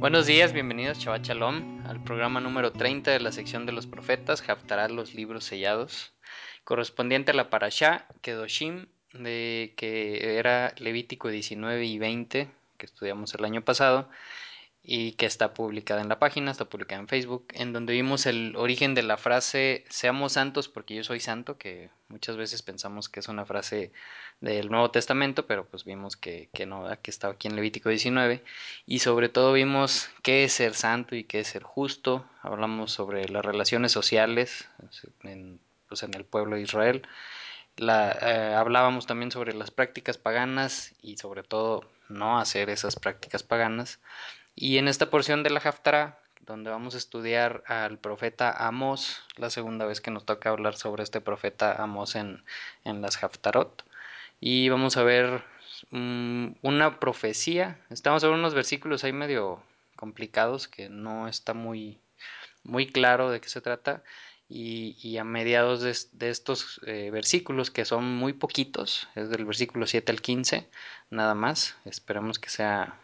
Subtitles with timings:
[0.00, 4.42] Buenos días, bienvenidos Shabbat Shalom al programa número 30 de la sección de los profetas,
[4.48, 6.14] Haftarah, los libros sellados,
[6.64, 13.44] correspondiente a la Parashá Kedoshim, de que era Levítico 19 y 20, que estudiamos el
[13.44, 14.08] año pasado,
[14.82, 18.56] y que está publicada en la página, está publicada en Facebook, en donde vimos el
[18.56, 23.20] origen de la frase seamos santos porque yo soy santo, que muchas veces pensamos que
[23.20, 23.92] es una frase
[24.40, 28.42] del Nuevo Testamento, pero pues vimos que, que no, que estaba aquí en Levítico 19,
[28.86, 33.28] y sobre todo vimos qué es ser santo y qué es ser justo, hablamos sobre
[33.28, 34.68] las relaciones sociales
[35.24, 37.06] en, pues en el pueblo de Israel,
[37.76, 44.00] eh, hablábamos también sobre las prácticas paganas y sobre todo no hacer esas prácticas paganas,
[44.60, 49.48] y en esta porción de la Haftarah, donde vamos a estudiar al profeta Amos, la
[49.48, 52.44] segunda vez que nos toca hablar sobre este profeta Amos en,
[52.84, 53.82] en las Haftarot,
[54.38, 55.44] y vamos a ver
[55.92, 57.78] um, una profecía.
[57.88, 59.62] Estamos a ver unos versículos ahí medio
[59.96, 61.98] complicados que no está muy,
[62.62, 64.02] muy claro de qué se trata.
[64.46, 69.44] Y, y a mediados de, de estos eh, versículos, que son muy poquitos, es del
[69.46, 70.68] versículo 7 al 15,
[71.08, 71.76] nada más.
[71.84, 72.98] Esperamos que sea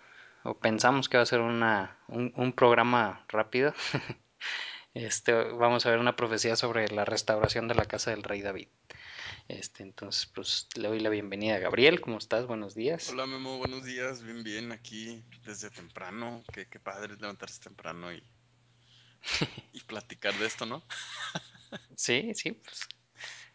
[0.46, 3.74] o pensamos que va a ser una, un, un programa rápido.
[4.94, 8.68] este, vamos a ver una profecía sobre la restauración de la casa del rey David.
[9.48, 12.00] Este, entonces, pues le doy la bienvenida a Gabriel.
[12.00, 12.46] ¿Cómo estás?
[12.46, 13.10] Buenos días.
[13.10, 14.22] Hola Memo, buenos días.
[14.22, 16.42] Bien, bien, aquí desde temprano.
[16.52, 18.22] Qué, qué padre levantarse temprano y,
[19.72, 20.82] y platicar de esto, ¿no?
[21.96, 22.88] sí, sí, pues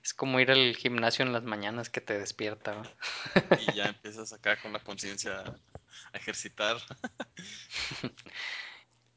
[0.03, 2.73] es como ir al gimnasio en las mañanas que te despierta.
[2.75, 2.84] ¿no?
[3.59, 5.44] y ya empiezas acá con la conciencia
[6.14, 6.78] a ejercitar.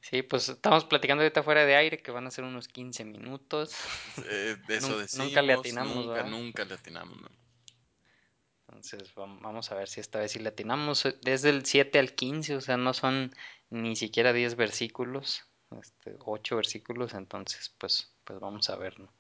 [0.01, 3.75] Sí, pues estamos platicando ahorita fuera de aire que van a ser unos 15 minutos.
[4.29, 5.27] Eh, de eso decimos.
[5.29, 6.31] nunca le atinamos, Nunca, ¿verdad?
[6.31, 7.21] nunca le atinamos.
[7.23, 7.29] ¿no?
[8.69, 11.07] Entonces vam- vamos a ver si esta vez sí le atinamos.
[11.23, 13.35] Desde el 7 al 15, o sea, no son
[13.71, 15.47] ni siquiera 10 versículos,
[15.81, 19.13] este, 8 versículos, entonces pues, pues vamos a ver, ¿no?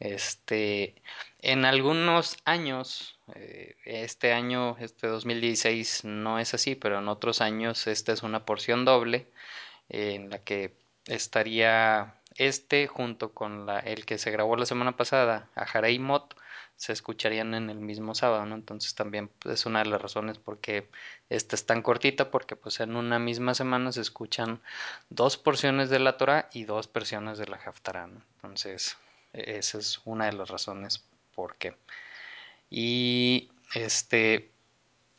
[0.00, 0.94] Este,
[1.40, 7.86] en algunos años, eh, este año, este 2016 no es así, pero en otros años
[7.86, 9.26] esta es una porción doble
[9.90, 10.74] en la que
[11.06, 16.34] estaría este junto con la, el que se grabó la semana pasada, Aharei Mot,
[16.76, 18.54] se escucharían en el mismo sábado, ¿no?
[18.54, 20.88] Entonces también pues, es una de las razones por qué
[21.28, 24.62] esta es tan cortita, porque pues en una misma semana se escuchan
[25.10, 28.08] dos porciones de la Torah y dos porciones de la Haftarah.
[28.36, 28.96] Entonces
[29.32, 31.04] esa es una de las razones
[31.34, 31.76] por qué.
[32.68, 34.50] Y este,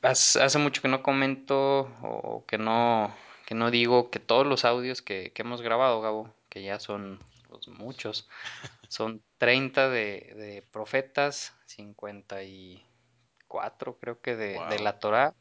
[0.01, 3.13] hace mucho que no comento o que no,
[3.45, 7.19] que no digo que todos los audios que, que hemos grabado, Gabo, que ya son
[7.49, 8.29] pues, muchos,
[8.87, 15.35] son 30 de, de profetas, 54 creo que de, la Torá,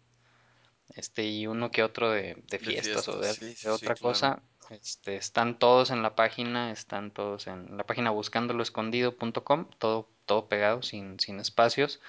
[0.97, 4.43] este, y uno que otro de, fiestas o de, sí, sí, de sí, otra claro.
[4.71, 10.83] Este, están todos en la página, están todos en la página buscandoloescondido.com, todo, todo pegado,
[10.83, 12.01] sin, sin espacios.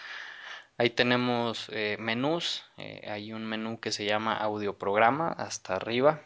[0.77, 6.21] Ahí tenemos eh, menús, eh, hay un menú que se llama audioprograma hasta arriba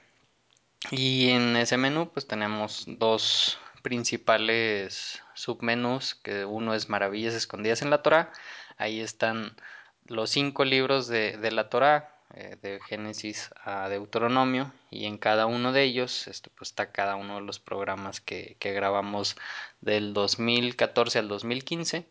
[0.91, 7.90] y en ese menú pues tenemos dos principales submenús, que uno es Maravillas Escondidas en
[7.90, 8.31] la Torá,
[8.78, 9.56] ahí están
[10.07, 15.46] los cinco libros de, de la Torá, eh, de Génesis a Deuteronomio, y en cada
[15.47, 19.35] uno de ellos este, pues está cada uno de los programas que, que grabamos
[19.81, 22.07] del 2014 al 2015.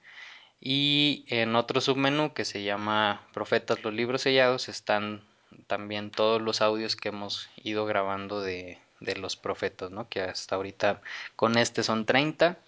[0.61, 5.23] Y en otro submenú que se llama Profetas los libros sellados están
[5.67, 10.09] también todos los audios que hemos ido grabando de, de los profetas, ¿no?
[10.09, 11.03] Que hasta ahorita
[11.37, 12.59] con este son 30.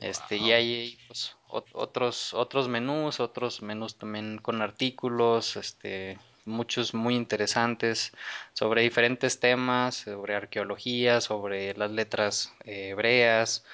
[0.00, 6.94] Este, y hay pues, ot- otros, otros menús, otros menús también con artículos, este, muchos
[6.94, 8.12] muy interesantes
[8.52, 13.64] sobre diferentes temas, sobre arqueología, sobre las letras eh, hebreas,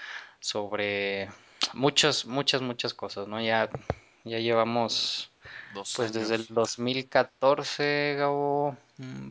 [0.40, 1.30] sobre
[1.74, 3.40] muchas, muchas, muchas cosas, ¿no?
[3.40, 3.70] Ya,
[4.24, 5.32] ya llevamos,
[5.70, 6.54] Dos pues desde el años.
[6.54, 9.28] 2014, Gabo, mm,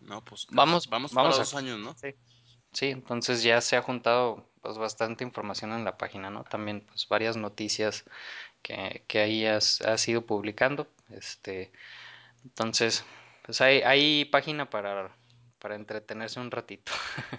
[0.00, 1.44] No, pues vamos, Vamos para vamos a...
[1.44, 1.96] dos años, ¿no?
[1.96, 2.14] Sí,
[2.72, 6.44] sí, entonces ya se ha juntado pues bastante información en la página, ¿no?
[6.44, 8.04] También pues varias noticias
[8.62, 11.72] que, que ahí has, has ido publicando, este,
[12.44, 13.04] entonces
[13.44, 15.16] pues hay, hay página para,
[15.58, 16.92] para entretenerse un ratito.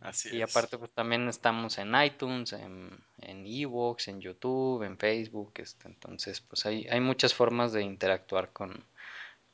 [0.00, 0.42] Así Y es.
[0.42, 2.90] aparte, pues también estamos en iTunes, en,
[3.20, 8.52] en Evox, en YouTube, en Facebook, este, entonces, pues hay, hay muchas formas de interactuar
[8.52, 8.84] con,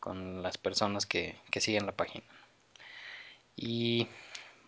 [0.00, 2.24] con las personas que, que siguen la página.
[3.56, 4.08] Y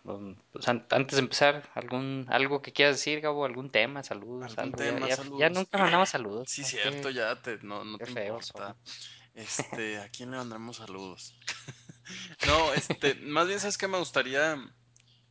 [0.05, 4.57] um, pues, an- antes de empezar, algún, algo que quieras decir, Gabo, algún tema, saludos,
[4.57, 4.99] ¿Algún algo, ya, tema?
[4.99, 5.49] ya, ya Saludos.
[5.49, 8.47] nunca mandamos saludos, Sí, cierto, ya te, no, no te feos importa.
[8.47, 9.20] somos.
[9.33, 11.35] Este, ¿a quién le mandamos saludos?
[12.45, 13.87] No, este, más bien, ¿sabes qué?
[13.87, 14.57] Me gustaría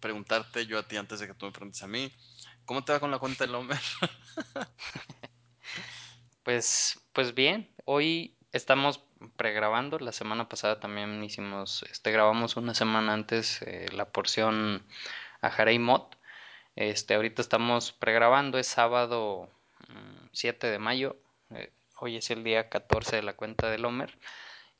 [0.00, 2.12] preguntarte yo a ti antes de que tú me preguntes a mí.
[2.64, 3.78] ¿Cómo te va con la cuenta del Homer?
[6.42, 9.04] Pues, pues bien, hoy estamos
[9.36, 9.98] pregrabando.
[9.98, 14.86] La semana pasada también hicimos, este, grabamos una semana antes eh, la porción
[15.42, 16.02] a Harei Mod.
[16.76, 19.50] Este, ahorita estamos pregrabando, es sábado
[19.88, 21.16] mm, 7 de mayo.
[21.50, 24.18] eh, hoy es el día 14 de la cuenta del Homer.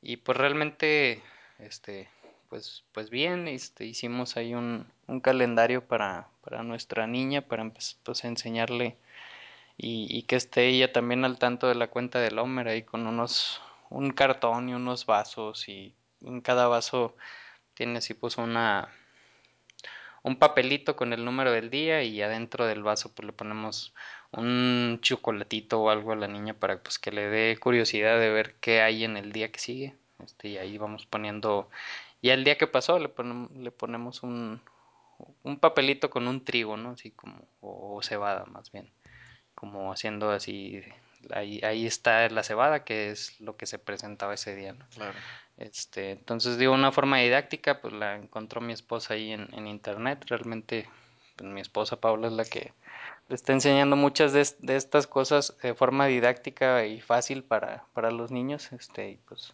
[0.02, 1.22] Y pues realmente,
[1.58, 2.08] este,
[2.48, 8.24] pues, pues bien, este, hicimos ahí un, un calendario para, para nuestra niña, para pues,
[8.24, 8.96] enseñarle
[9.76, 13.06] y, y que esté ella también al tanto de la cuenta del Homer ahí con
[13.06, 17.16] unos, un cartón y unos vasos y en cada vaso
[17.74, 18.90] tiene así pues una,
[20.22, 23.94] un papelito con el número del día y adentro del vaso pues le ponemos
[24.32, 28.54] un chocolatito o algo a la niña para pues que le dé curiosidad de ver
[28.60, 29.94] qué hay en el día que sigue.
[30.24, 31.70] Este, y ahí vamos poniendo,
[32.22, 34.60] ya el día que pasó le, ponemos, le ponemos un,
[35.42, 36.90] un papelito con un trigo, ¿no?
[36.90, 38.90] Así como, o, o cebada más bien,
[39.54, 40.82] como haciendo así,
[41.30, 44.86] ahí, ahí está la cebada que es lo que se presentaba ese día, ¿no?
[44.94, 45.18] Claro.
[45.60, 50.24] Este, entonces digo, una forma didáctica, pues la encontró mi esposa ahí en, internet.
[50.26, 50.88] Realmente,
[51.36, 52.72] pues, mi esposa Paula es la que
[53.28, 58.30] le está enseñando muchas de, estas cosas de forma didáctica y fácil para, para los
[58.30, 58.72] niños.
[58.72, 59.52] Este, y pues,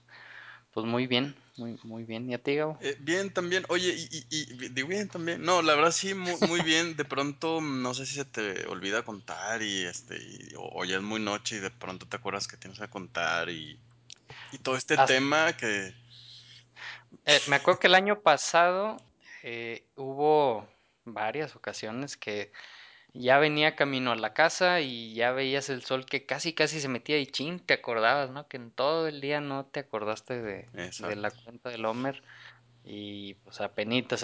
[0.73, 2.31] pues muy bien, muy, muy bien.
[2.31, 2.79] ¿Y a ti, Gabo?
[2.83, 3.65] Eh, bien, también.
[3.69, 5.43] Oye, y, y, y digo bien también.
[5.43, 6.95] No, la verdad sí, muy, muy bien.
[6.95, 10.99] De pronto, no sé si se te olvida contar y este, y- o, o ya
[10.99, 13.81] es muy noche y de pronto te acuerdas que tienes que contar y,
[14.57, 15.95] y todo este Hasta, tema que
[17.25, 18.97] eh, me acuerdo que el año pasado
[19.43, 20.69] eh, hubo
[21.05, 22.53] varias ocasiones que
[23.15, 26.89] Ya venía camino a la casa y ya veías el sol que casi casi se
[26.89, 28.49] metía y chin, te acordabas, ¿no?
[28.49, 32.23] Que en todo el día no te acordaste de, de la cuenta del Homer
[32.85, 34.23] y pues apenitas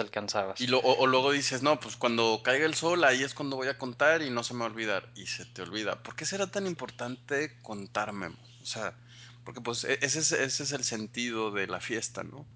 [0.57, 0.69] Y alcanzabas.
[0.69, 3.69] lo, o, o luego dices, no, pues cuando caiga el sol, ahí es cuando voy
[3.69, 5.11] a contar y no se me va a olvidar.
[5.15, 6.03] Y se te olvida.
[6.03, 8.37] ¿Por qué será tan importante contar, Memo?
[8.61, 8.99] O sea,
[9.45, 12.47] porque pues e- ese es, ese es el sentido de la fiesta, ¿no?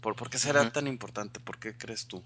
[0.00, 1.40] ¿Por, por qué será tan importante?
[1.40, 2.24] ¿Por qué crees tú?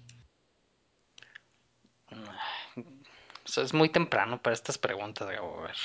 [2.11, 5.59] O sea, es muy temprano para estas preguntas, Gabo.
[5.59, 5.77] A ver.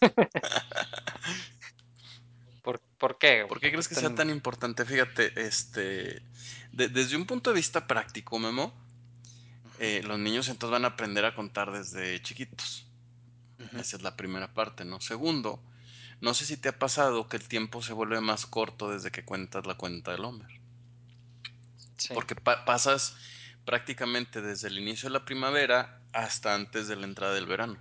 [2.62, 3.44] ¿Por, por qué?
[3.46, 4.84] ¿Por qué ¿Por qué crees es que sea tan tan importante?
[4.86, 6.22] Fíjate, este,
[6.72, 8.72] de- desde un punto de vista práctico, Memo,
[9.80, 12.86] eh, los niños entonces van a aprender a contar desde chiquitos.
[13.78, 15.00] Esa es la primera parte, ¿no?
[15.00, 15.60] Segundo,
[16.20, 19.24] no sé si te ha pasado que el tiempo se vuelve más corto desde que
[19.24, 20.48] cuentas la cuenta del Homer.
[21.96, 23.16] Sí, Porque pa- pasas
[23.66, 27.78] prácticamente desde el inicio de la primavera hasta antes de la entrada del verano.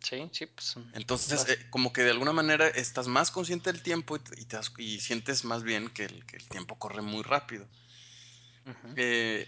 [0.00, 3.82] sí, sí, pues son Entonces, eh, como que de alguna manera estás más consciente del
[3.82, 6.78] tiempo y, te- y te das- y sientes más bien que el, que el tiempo
[6.78, 7.66] corre muy rápido.
[8.96, 9.46] Eh,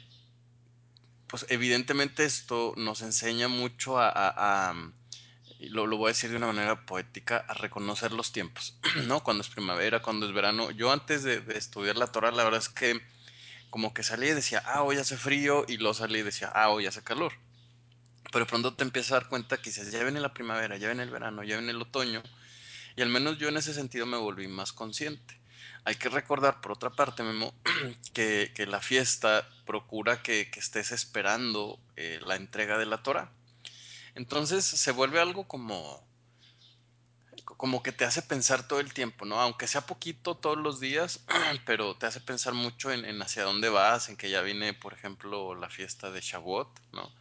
[1.27, 4.93] pues evidentemente esto nos enseña mucho a, a- a-
[5.61, 9.23] y lo, lo voy a decir de una manera poética, a reconocer los tiempos, ¿no?
[9.23, 10.71] Cuando es primavera, cuando es verano.
[10.71, 12.99] Yo antes de, estudiar la Torah, la verdad es que
[13.69, 16.71] como que salía y decía, ah, hoy hace frío, y luego salía y decía, ah,
[16.71, 17.35] hoy hace calor.
[18.33, 21.03] Pero pronto te empiezas a dar cuenta que dices, ya viene la primavera, ya viene
[21.03, 22.23] el verano, ya viene el otoño,
[22.97, 25.39] y al menos yo en ese sentido me volví más consciente.
[25.85, 27.55] Hay que recordar, por otra parte, Memo,
[28.15, 33.31] que, que la fiesta procura que, que estés esperando eh, la entrega de la Torah.
[34.15, 36.07] Entonces se vuelve algo como,
[37.45, 39.41] como que te hace pensar todo el tiempo, ¿no?
[39.41, 41.25] Aunque sea poquito todos los días,
[41.67, 44.95] pero te hace pensar mucho en, en hacia dónde vas, en que ya viene, por
[44.95, 47.13] ejemplo, la fiesta de Shavuot, ¿no?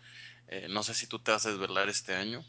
[0.47, 2.43] Eh, no sé si tú te vas a desvelar este año.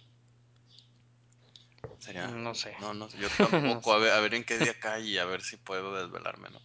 [1.98, 3.92] Sería, No sé, no, no, yo no tampoco.
[3.92, 6.60] A ver, a ver en qué día cae y a ver si puedo desvelarme, ¿no?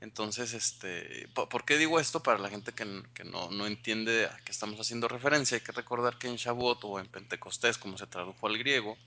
[0.00, 2.22] Entonces, este, ¿por, qué digo esto?
[2.22, 6.18] Para la gente que, que no, entiende a qué estamos haciendo referencia, hay que recordar
[6.18, 8.98] que en Shavuot o en Pentecostés, como se tradujo al griego,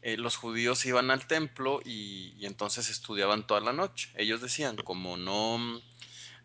[0.00, 4.10] eh, los judíos iban al templo y, entonces estudiaban toda la noche.
[4.14, 5.82] Ellos decían, como no,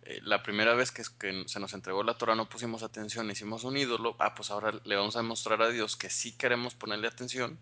[0.04, 3.64] eh, la primera vez que, que se nos entregó la Torah no pusimos atención, hicimos
[3.64, 7.08] un ídolo, ah, pues ahora le vamos a demostrar a Dios que sí queremos ponerle
[7.08, 7.58] atención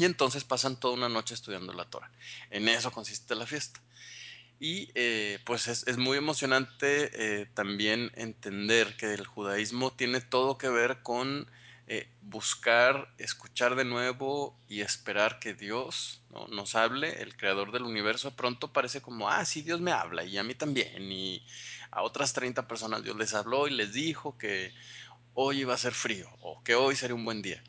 [0.00, 2.10] y entonces pasan toda una noche estudiando la Torah.
[2.48, 3.80] En eso consiste la fiesta.
[4.60, 10.58] Y eh, pues es, es, muy emocionante eh, también entender que el judaísmo tiene todo
[10.58, 11.48] que ver con
[11.92, 16.46] eh, buscar, escuchar de nuevo y esperar que Dios ¿no?
[16.46, 18.36] nos hable, el creador del universo.
[18.36, 21.10] Pronto parece como, ah, sí, Dios me habla y a mí también.
[21.10, 21.44] Y
[21.90, 24.72] a otras 30 personas Dios les habló y les dijo que
[25.34, 27.60] hoy iba a ser frío o que hoy sería un buen día.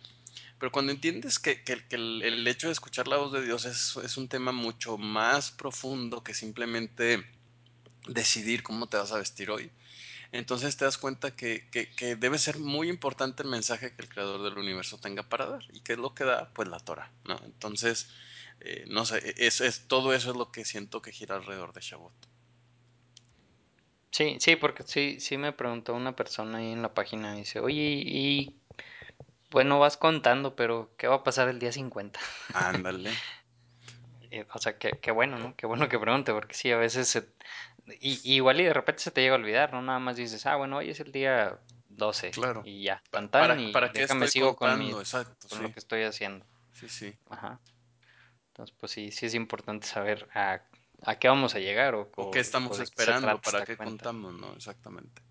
[0.61, 4.51] Pero cuando entiendes que, el, hecho de escuchar la voz de Dios es, un tema
[4.51, 7.25] mucho más profundo que simplemente
[8.07, 9.71] decidir cómo te vas a vestir hoy,
[10.31, 14.43] entonces te das cuenta que, que, debe ser muy importante el mensaje que el creador
[14.43, 15.63] del universo tenga para dar.
[15.73, 16.53] ¿Y qué es lo que da?
[16.53, 17.11] Pues la Torah.
[17.43, 18.11] Entonces,
[18.59, 22.13] eh, no sé, es, todo eso es lo que siento que gira alrededor de Shavuot.
[24.11, 28.03] Sí, sí, porque sí, sí me preguntó una persona ahí en la página, dice, oye,
[28.05, 28.60] y
[29.51, 32.19] bueno, vas contando, pero ¿qué va a pasar el día 50?
[32.53, 33.11] Ándale.
[34.53, 35.55] o sea, qué, qué bueno, ¿no?
[35.55, 37.27] Qué bueno que pregunte, porque sí, a veces se,
[37.99, 39.81] y, igual y de repente se te llega a olvidar, ¿no?
[39.81, 42.63] Nada más dices, ah, bueno, hoy es el día 12 claro.
[42.65, 44.95] y ya, tan tan para, y ¿Para qué déjame estoy sigo con contando?
[44.95, 45.63] mi, Exacto, con sí.
[45.63, 46.45] lo que estoy haciendo.
[46.73, 47.15] Sí, sí.
[47.29, 47.59] Ajá.
[48.47, 50.61] Entonces, pues sí, sí es importante saber a,
[51.03, 53.39] a qué vamos a llegar o, ¿O o, qué estamos o qué esperando?
[53.41, 54.05] ¿Para qué cuenta.
[54.05, 54.33] contamos?
[54.33, 54.53] ¿No?
[54.53, 55.21] Exactamente.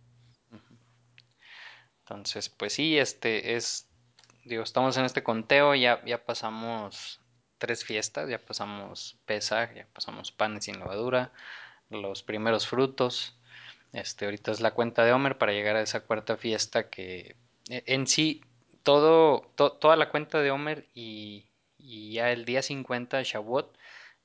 [2.00, 3.88] Entonces, pues sí, este es,
[4.50, 7.20] digo, estamos en este conteo, ya, ya pasamos
[7.58, 11.32] tres fiestas, ya pasamos Pesaj, ya pasamos panes sin levadura,
[11.88, 13.38] los primeros frutos,
[13.92, 17.36] este, ahorita es la cuenta de Homer para llegar a esa cuarta fiesta que
[17.68, 18.42] e, en sí
[18.82, 21.46] todo, to, toda la cuenta de Homer y,
[21.78, 23.76] y, ya el día 50 Shavuot,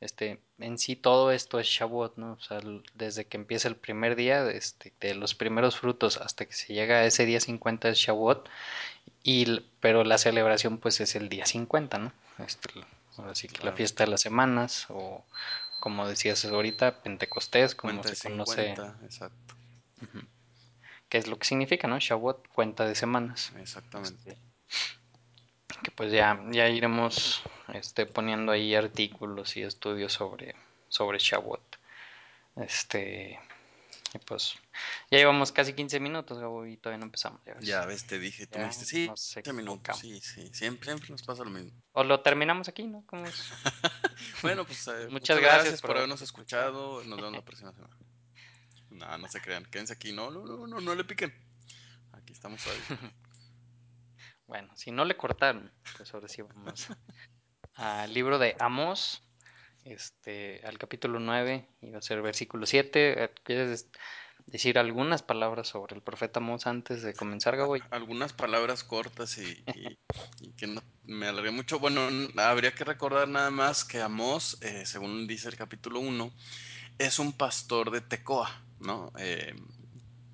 [0.01, 2.34] este, en sí todo esto es Shavuot, ¿no?
[2.34, 2.60] O sea,
[2.94, 6.98] desde que empieza el primer día, este, de los primeros frutos hasta que se llega
[6.98, 8.50] a ese día 50 es Shavuot,
[9.27, 12.13] y, pero la celebración pues es el día 50, ¿no?
[12.38, 12.70] Este,
[13.17, 13.72] ahora sí que claro.
[13.72, 15.25] la fiesta de las semanas o
[15.79, 18.67] como decías ahorita, Pentecostés, como se de conoce.
[18.75, 19.55] 50, exacto.
[20.01, 20.27] Uh -huh.
[21.10, 21.98] ¿Qué es lo que significa, no?
[21.98, 23.51] Shavuot, cuenta de semanas.
[23.60, 24.29] Exactamente.
[24.29, 24.38] Este,
[25.82, 27.41] que pues ya, ya iremos
[27.74, 30.55] este, poniendo ahí artículos y estudios sobre,
[30.88, 31.77] sobre Shavuot.
[32.58, 33.39] Este,
[34.15, 34.55] y pues
[35.12, 37.41] ya llevamos casi 15 minutos, Gabo, y todavía no empezamos.
[37.45, 40.50] Ya ves, ya ves te dije, tú ya me dijiste, sí, 15 minutos, sí, sí,
[40.53, 41.72] siempre, siempre nos pasa lo mismo.
[41.91, 43.03] O lo terminamos aquí, ¿no?
[43.05, 43.36] ¿Cómo es?
[44.41, 47.03] bueno, pues eh, muchas, muchas, gracias, gracias por, por habernos escuchado.
[47.03, 47.98] Nos vemos la próxima semana.
[48.89, 50.13] No, no se crean, quédense aquí.
[50.13, 51.34] No, no, no, no, no le piquen.
[52.13, 53.13] Aquí estamos todavía.
[54.48, 56.88] bueno, si no le cortaron, pues ahora sí vamos
[57.74, 59.22] al libro de Amos,
[59.86, 63.32] este, al capítulo 9, iba a ser versículo 7.
[63.44, 63.88] ¿Quieres
[64.48, 67.77] decir algunas palabras sobre el profeta Amos antes de comenzar, Gabo?
[67.92, 69.98] Algunas palabras cortas y, y,
[70.42, 71.80] y que no me alargué mucho.
[71.80, 72.01] Bueno,
[72.38, 76.32] habría que recordar nada más que Amos, eh, según dice el capítulo 1,
[76.98, 78.50] es un pastor de Tecoa,
[78.80, 79.12] ¿no?
[79.20, 79.56] Eh,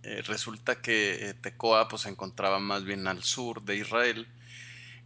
[0.03, 4.27] eh, resulta que Tecoa pues, se encontraba más bien al sur de Israel.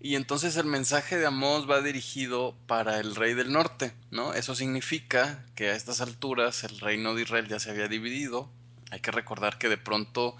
[0.05, 4.35] Y entonces el mensaje de Amós va dirigido para el rey del norte, ¿no?
[4.35, 8.47] Eso significa que a estas alturas el reino de Israel ya se había dividido.
[8.91, 10.37] Hay que recordar que de pronto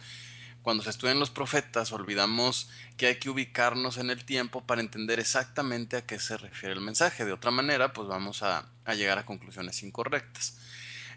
[0.62, 5.20] cuando se estudian los profetas olvidamos que hay que ubicarnos en el tiempo para entender
[5.20, 7.26] exactamente a qué se refiere el mensaje.
[7.26, 10.60] De otra manera, pues vamos a, llegar a conclusiones incorrectas.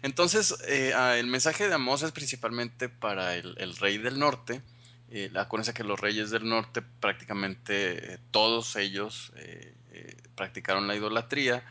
[0.01, 4.63] Entonces, eh, el mensaje de Amós es principalmente para el rey del norte.
[5.11, 9.73] Eh, acuérdense que los reyes del norte prácticamente eh, todos ellos eh,
[10.35, 11.63] practicaron la idolatría.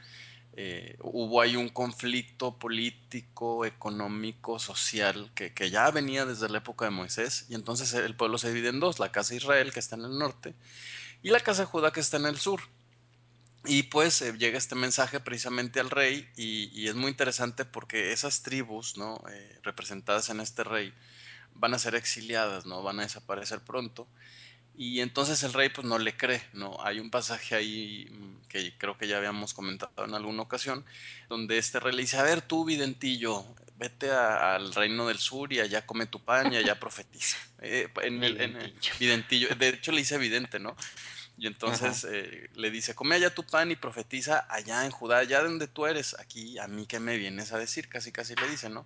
[1.00, 6.90] hubo ahí un conflicto político, económico, social que, que, ya venía desde la época de
[6.90, 9.95] Moisés y entonces el pueblo se divide en dos, la casa de Israel que está
[9.95, 10.54] en el norte
[11.23, 12.61] y la casa de Judá que está en el sur.
[13.64, 18.12] Y pues eh, llega este mensaje precisamente al rey y, y, es muy interesante porque
[18.12, 19.23] esas tribus, ¿no?
[19.30, 20.95] Eh, representadas en este rey,
[21.59, 22.83] van a ser exiliadas, ¿no?
[22.83, 24.09] Van a desaparecer pronto.
[24.77, 26.77] Y entonces el rey pues no le cree, ¿no?
[26.85, 30.85] Hay un pasaje ahí mm, que creo que ya habíamos comentado en alguna ocasión,
[31.29, 33.45] donde este rey le dice, a ver tú, videntillo,
[33.77, 37.38] vete a, al reino del sur y allá come tu pan y allá profetiza.
[37.61, 40.77] Eh, en el, en el, videntillo, de hecho le dice evidente, ¿no?
[41.37, 45.43] Y entonces eh, le dice, come allá tu pan y profetiza allá en Judá, allá
[45.43, 48.69] donde tú eres, aquí a mí que me vienes a decir, casi casi le dice,
[48.69, 48.85] ¿no?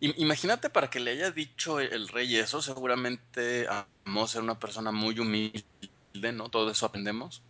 [0.00, 3.66] Imagínate para que le haya dicho el rey eso, seguramente
[4.04, 6.48] Amós era una persona muy humilde, ¿no?
[6.50, 7.42] Todo eso aprendemos.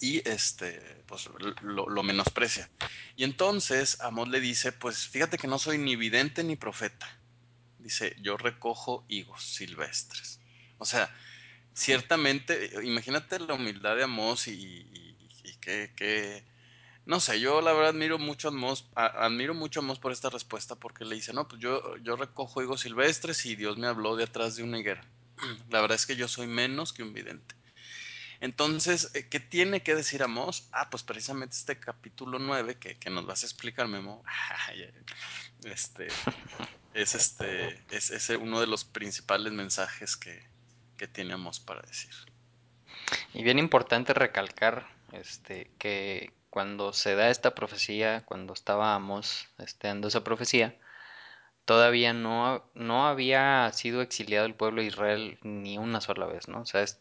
[0.00, 1.28] Y este, pues
[1.62, 2.70] lo, lo, menosprecia.
[3.16, 7.08] Y entonces Amós le dice, pues fíjate que no soy ni vidente ni profeta.
[7.78, 10.40] Dice, yo recojo higos silvestres.
[10.78, 11.12] O sea,
[11.74, 16.44] ciertamente, imagínate la humildad de Amós y, y, y que, que,
[17.10, 20.12] no sé, yo la verdad admiro mucho a Amos, a, admiro mucho a Amos por
[20.12, 23.88] esta respuesta porque le dice, no, pues yo, yo recojo higos silvestres y Dios me
[23.88, 25.02] habló de atrás de una higuera.
[25.70, 27.56] La verdad es que yo soy menos que un vidente.
[28.38, 30.68] Entonces, ¿qué tiene que decir Amos?
[30.70, 34.22] Ah, pues precisamente este capítulo 9 que, que nos vas a explicar, Memo.
[35.64, 36.06] Este,
[36.94, 40.42] es, este, es, es uno de los principales mensajes que,
[40.96, 42.14] que tiene Amos para decir.
[43.34, 50.08] Y bien importante recalcar este, que cuando se da esta profecía, cuando estábamos este, dando
[50.08, 50.76] esa profecía,
[51.64, 56.62] todavía no, no había sido exiliado el pueblo de Israel ni una sola vez, ¿no?
[56.62, 57.00] O sea, es,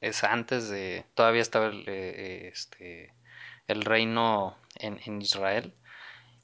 [0.00, 3.14] es antes de, todavía estaba el, eh, este,
[3.66, 5.74] el reino en, en Israel.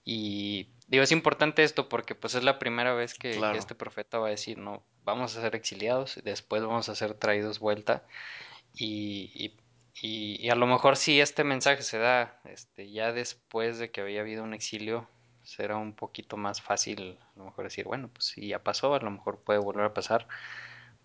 [0.05, 4.29] Y digo, es importante esto porque pues es la primera vez que, este profeta va
[4.29, 8.05] a decir, no, vamos a ser exiliados y después vamos a ser traídos vuelta
[8.75, 9.57] y, y,
[10.01, 14.01] y- y a lo mejor si este mensaje se da este, ya después de que
[14.03, 15.09] había habido un exilio,
[15.43, 19.01] será un poquito más fácil a lo mejor decir, bueno, pues si ya pasó, a
[19.01, 20.27] lo mejor puede volver a pasar,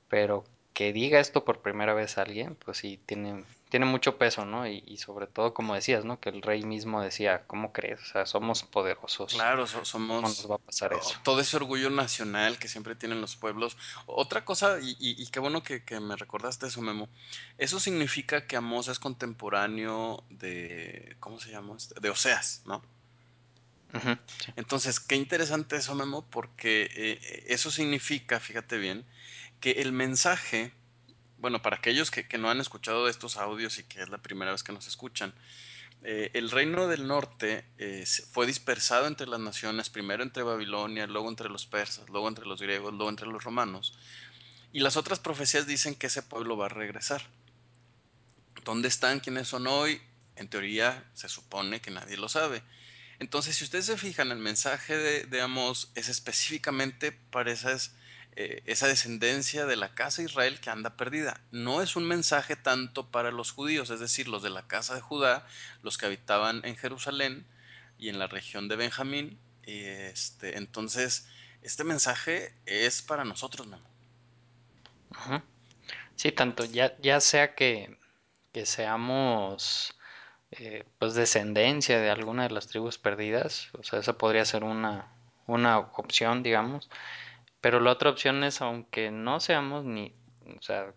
[0.10, 0.43] pero
[0.74, 4.68] que diga esto por primera vez a alguien, pues sí, tiene, tiene mucho peso, ¿no?
[4.68, 6.20] Y, y sobre todo, como decías, ¿no?
[6.20, 8.01] Que el rey mismo decía, ¿cómo crees?
[8.01, 11.13] O sea, somos poderosos, Claro, so- ¿cómo nos somos va a pasar eso?
[11.24, 13.75] todo ese orgullo nacional que siempre tienen los pueblos.
[14.06, 17.10] Otra cosa, y, y- y qué bueno que, que me recordaste eso, Memo.
[17.58, 21.75] Eso significa que Amós es contemporáneo de, ¿cómo se llama?
[21.78, 22.00] este?
[22.00, 22.82] De Oseas, ¿no?
[23.92, 24.51] Sí.
[24.56, 29.06] Entonces, qué interesante eso, Memo, porque eh, eso significa, fíjate bien,
[29.62, 30.74] que el mensaje,
[31.38, 34.63] bueno, para aquellos que, no han escuchado estos audios y que es la primera vez
[34.63, 35.34] que nos escuchan,
[36.03, 41.30] eh, el reino del norte eh, fue dispersado entre las naciones, primero entre Babilonia, luego
[41.30, 43.98] entre los persas, luego entre los griegos, luego entre los romanos.
[44.74, 47.22] Y las otras profecías dicen que ese pueblo va a regresar.
[48.65, 49.20] ¿Dónde están?
[49.20, 50.01] ¿Quiénes son hoy?
[50.36, 52.63] En teoría se supone que nadie lo sabe.
[53.20, 57.94] Entonces, si ustedes se fijan, el mensaje de, de Amós es específicamente para esas,
[58.36, 61.42] eh, esa descendencia de la casa de Israel que anda perdida.
[61.52, 65.02] No es un mensaje tanto para los judíos, es decir, los de la casa de
[65.02, 65.46] Judá,
[65.84, 67.46] los que habitaban en Jerusalén
[67.98, 69.39] y en la región de Benjamín.
[69.63, 71.28] Este, entonces,
[71.62, 73.88] este mensaje es para nosotros, Memo.
[75.12, 75.41] Ujú.
[76.15, 77.98] Sí, tanto ya, ya sea que,
[78.54, 79.96] que seamos
[80.52, 85.08] eh, pues descendencia de alguna de las tribus perdidas, o sea, esa podría ser una,
[85.48, 86.89] una opción, digamos,
[87.62, 90.13] pero la otra opción es aunque no seamos ni,
[90.58, 90.93] o sea,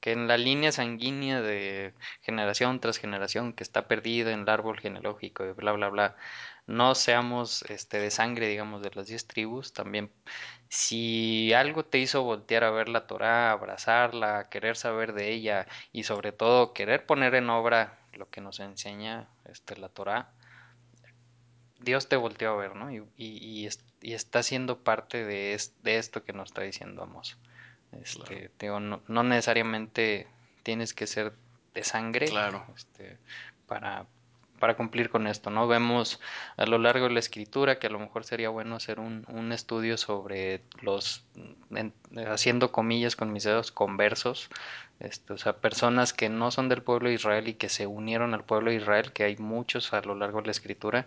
[0.00, 4.78] que en la línea sanguínea de generación tras generación que está perdida en el árbol
[4.78, 6.16] genealógico y bla bla bla,
[6.66, 10.10] no seamos este de sangre, digamos, de las diez tribus, también
[10.68, 16.04] si algo te hizo voltear a ver la Torá, abrazarla, querer saber de ella y
[16.04, 20.32] sobre todo querer poner en obra lo que nos enseña este la Torá,
[21.80, 22.90] Dios te volteó a ver, ¿no?
[22.90, 23.66] Y, y, y,
[24.04, 27.36] y está siendo parte de, es- de esto que nos está diciendo Amos.
[27.90, 28.02] Claro.
[28.02, 30.26] Este, digo, no, no necesariamente
[30.62, 31.32] tienes que ser
[31.74, 33.18] de sangre, Claro, este,
[33.66, 34.06] para,
[34.64, 35.68] para cumplir con esto, ¿no?
[35.68, 36.22] Vemos
[36.56, 39.98] a lo largo de la escritura que a lo mejor sería bueno hacer un, estudio
[39.98, 41.22] sobre los,
[41.70, 41.92] en-
[42.26, 44.48] haciendo comillas con mis dedos, conversos,
[45.00, 48.32] este, o sea, personas que no son del pueblo de Israel y que se unieron
[48.32, 51.04] al pueblo de Israel, que hay muchos a lo largo de la escritura,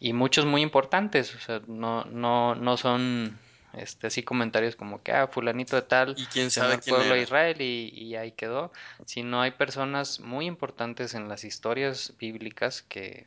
[0.00, 3.38] y muchos muy importantes, o sea, no, no, no son
[3.76, 7.22] este, así comentarios como que, ah, fulanito de tal y quién sabe quién pueblo de.
[7.22, 8.72] Israel y, y ahí quedó,
[9.04, 13.26] sino hay personas muy importantes en las historias bíblicas que,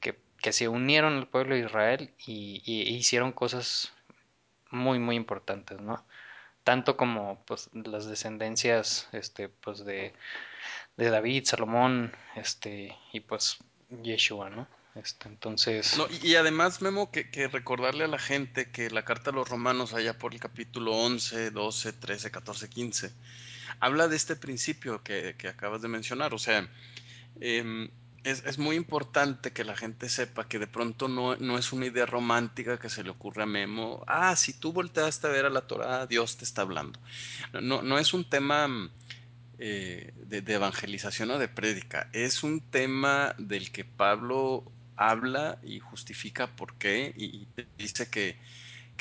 [0.00, 3.92] que, que se unieron al pueblo de Israel y, y- e hicieron cosas
[4.70, 6.04] muy, muy importantes, ¿no?
[6.64, 10.12] Tanto como pues las descendencias este, pues de,
[10.96, 13.58] de David, Salomón, este, y pues
[14.02, 14.68] Yeshua, ¿no?
[15.02, 19.48] Este, entonces, y, además, Memo, que, recordarle a la gente que la carta a los
[19.48, 23.12] romanos, allá por el capítulo 11, 12, 13, 14, 15,
[23.78, 26.34] habla de este principio que, acabas de mencionar.
[26.34, 26.68] O sea,
[27.40, 27.88] em,
[28.24, 32.04] es, muy importante que la gente sepa que de pronto no, no es una idea
[32.04, 34.04] romántica que se le ocurre a Memo.
[34.06, 37.00] Ah, si tú volteaste a ver a la Torah, Dios te está hablando.
[37.62, 38.90] No, no, es un tema
[39.58, 42.10] eh, de, de evangelización o de prédica.
[42.12, 48.36] Es un tema del que Pablo habla y justifica por qué y, y dice que,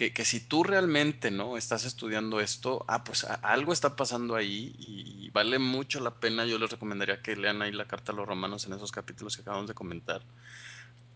[0.09, 5.29] que, si tú realmente no estás estudiando esto, ah, pues algo está pasando ahí y,
[5.31, 6.45] vale mucho la pena.
[6.45, 9.41] Yo les recomendaría que lean ahí la carta a los romanos en esos capítulos que
[9.41, 10.21] acabamos de comentar.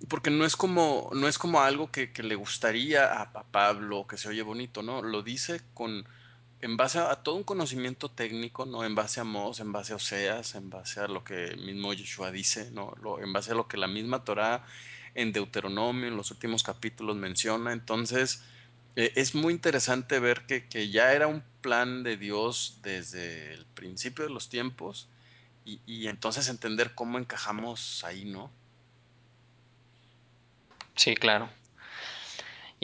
[0.10, 4.06] Porque no es como, no es como algo que, que le gustaría a, a Pablo,
[4.06, 5.02] que se oye bonito, ¿no?
[5.02, 6.06] Lo dice con,
[6.64, 8.86] en base a, todo un conocimiento técnico, ¿no?
[8.86, 12.32] En base a Mos, en base a Oseas, en base a lo que mismo Yeshua
[12.32, 12.96] dice, ¿no?
[13.22, 14.66] En base a lo que la misma Torá
[15.14, 17.74] en Deuteronomio, en los últimos capítulos menciona.
[17.74, 18.44] Entonces,
[18.96, 23.66] eh, es muy interesante ver que, que ya era un plan de Dios desde el
[23.66, 25.10] principio de los tiempos
[25.66, 28.50] y, y entonces entender cómo encajamos ahí, ¿no?
[30.96, 31.50] sí, claro.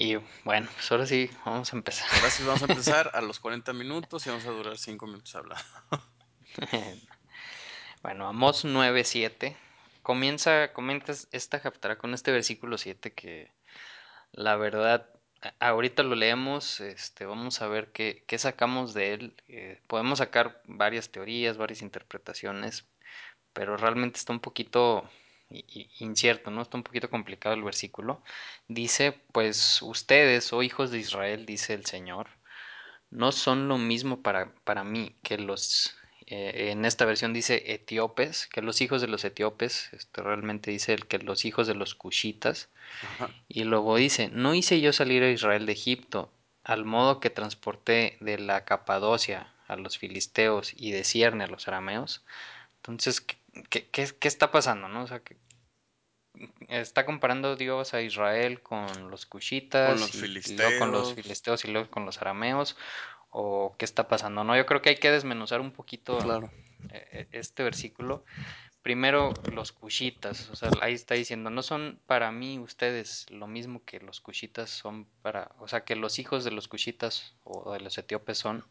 [0.02, 2.08] Y bueno, pues ahora sí, vamos a empezar.
[2.14, 5.36] Ahora sí vamos a empezar a los 40 minutos y vamos a durar 5 minutos
[5.36, 5.66] hablando.
[8.02, 9.58] Bueno, Amós 9:7
[10.02, 13.52] comienza, comenta esta Haftarah con este versículo 7 que
[14.32, 15.10] la verdad,
[15.60, 19.36] ahorita lo leemos, este, vamos a ver qué, qué sacamos de él.
[19.50, 22.88] Eh, podemos sacar varias teorías, varias interpretaciones,
[23.52, 25.10] pero realmente está un poquito
[26.00, 26.62] incierto, ¿no?
[26.62, 28.22] Está un poquito complicado el versículo.
[28.68, 32.28] Dice, pues ustedes, oh hijos de Israel, dice el Señor,
[33.10, 35.96] no son lo mismo para, para mí que los
[36.32, 40.94] eh, en esta versión dice etíopes, que los hijos de los etíopes, esto realmente dice
[40.94, 42.70] el que los hijos de los cushitas,
[43.48, 46.32] y luego dice, no hice yo salir a Israel de Egipto,
[46.64, 51.68] al modo que transporté de la Capadocia a los filisteos y de Cierne a los
[51.68, 52.24] arameos.
[52.78, 53.26] Entonces,
[53.70, 54.88] ¿qué, qué, qué está pasando?
[54.88, 55.04] No?
[55.04, 55.38] O sea, que
[56.68, 60.60] está comparando Dios a Israel con los cushitas, con los y, filisteos.
[60.60, 62.78] luego con los filisteos y luego con los arameos,
[63.30, 64.44] o qué está pasando.
[64.44, 66.52] No, yo creo que hay que desmenuzar un poquito claro.
[66.92, 68.24] Eh, este versículo.
[68.82, 73.84] Primero, los cushitas, o sea, ahí está diciendo, no son para mí ustedes lo mismo
[73.84, 77.82] que los cushitas son para, o sea, que los hijos de los cushitas o de
[77.82, 78.64] los etíopes son,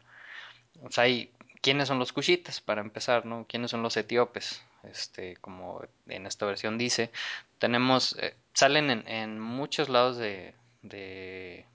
[0.81, 2.59] o sea, hay, ¿quiénes son los cushitas?
[2.59, 3.45] Para empezar, ¿no?
[3.47, 4.63] ¿Quiénes son los etíopes?
[4.83, 7.11] Este, como en esta versión dice,
[7.57, 11.65] tenemos, eh, salen en, en, muchos lados de, de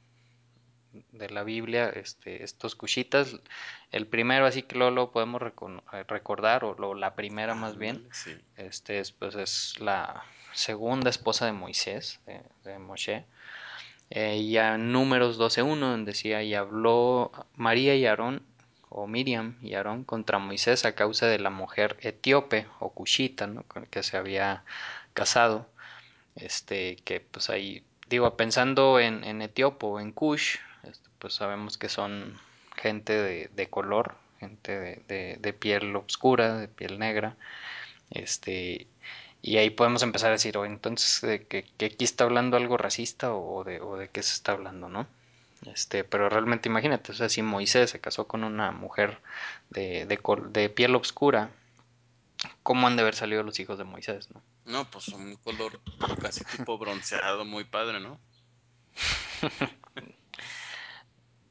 [1.13, 3.37] de la Biblia, este, estos cushitas.
[3.91, 7.77] El primero, así que lo, lo podemos eh, recordar, o lo, la primera ah, más
[7.77, 8.37] bien, sí.
[8.57, 13.25] este, es, pues, es la segunda esposa de Moisés, de, de Moshe.
[14.11, 18.43] Eh, y a Números 12.1, donde decía, y habló María y Aarón,
[18.95, 23.65] o Miriam y Aarón, contra Moisés a causa de la mujer etíope, o cushita, ¿no?
[23.65, 24.65] con que se había
[25.15, 25.69] casado.
[26.37, 29.43] Este, que pues ahí, digo, pensando en, en
[29.83, 30.57] o en Cush,
[31.19, 32.39] pues sabemos que son
[32.77, 34.79] gente de, de color, gente
[35.09, 37.37] de, de, piel oscura, de piel negra,
[38.11, 38.87] este,
[39.43, 43.35] y ahí podemos empezar a decir, oh, entonces, ¿de que, aquí está hablando algo racista
[43.35, 45.07] o de, o de qué se está hablando, no?
[45.67, 49.21] Este, pero realmente imagínate, o sea, si Moisés se casó con una mujer
[49.71, 50.19] de, de,
[50.51, 51.51] de piel oscura,
[52.63, 54.43] ¿cómo han de haber salido los hijos de Moisés, no?
[54.65, 55.81] No, pues un color
[56.21, 58.19] casi tipo bronceado, muy padre, ¿no?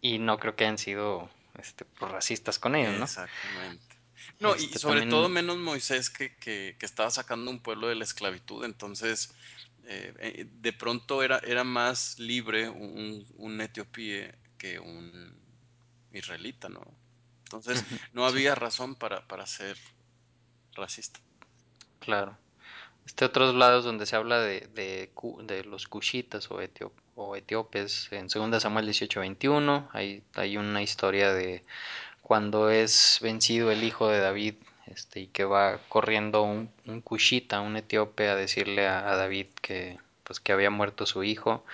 [0.01, 3.05] y no creo que hayan sido este, pues, racistas con ellos, ¿no?
[3.05, 3.95] Exactamente.
[4.39, 5.09] No, este, y sobre también...
[5.09, 9.33] todo menos Moisés que, que, que, estaba sacando un pueblo de la esclavitud, entonces
[9.85, 15.35] eh, de pronto era, era más libre un, un etíope que un
[16.11, 16.81] israelita, ¿no?
[17.43, 19.77] Entonces no había razón para, para ser
[20.73, 21.19] racista.
[21.99, 22.37] Claro.
[23.05, 25.11] Este otros lados donde se habla de, de,
[25.43, 31.33] de los cushitas o, etiop, o, etíopes, en 2 Samuel 18:21, hay, hay una historia
[31.33, 31.65] de
[32.21, 34.55] cuando es vencido el hijo de David
[34.93, 39.47] este, y que va corriendo un, un cushita, un etíope, a decirle a, a, David
[39.61, 41.65] que, pues, que había muerto su hijo.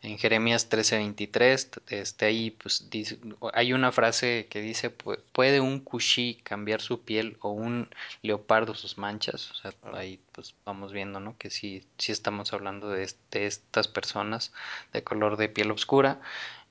[0.00, 3.18] En Jeremías 13:23, este, ahí pues, dice,
[3.52, 7.88] hay una frase que dice, ¿puede un cushí cambiar su piel o un
[8.22, 9.50] leopardo sus manchas?
[9.50, 11.36] O sea, ahí pues vamos viendo, ¿no?
[11.36, 14.52] Que sí, sí estamos hablando de, de estas personas
[14.92, 16.20] de color de piel oscura.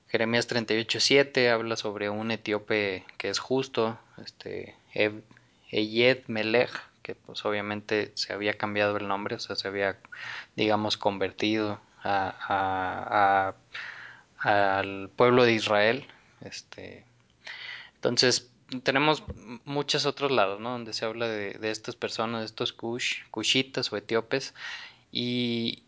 [0.08, 4.74] Jeremías 38:7 habla sobre un etíope que es justo, este,
[5.70, 6.70] Eyed Melech,
[7.02, 9.98] que pues obviamente se había cambiado el nombre, o sea, se había,
[10.56, 13.54] digamos, convertido a,
[14.38, 16.06] a, al pueblo de Israel.
[16.40, 17.04] Este,
[17.94, 18.50] entonces,
[18.82, 19.24] tenemos
[19.64, 20.70] muchos otros lados, ¿no?
[20.70, 24.54] Donde se habla de, de estas personas, de estos kush, kushitas o etíopes.
[25.10, 25.84] Y,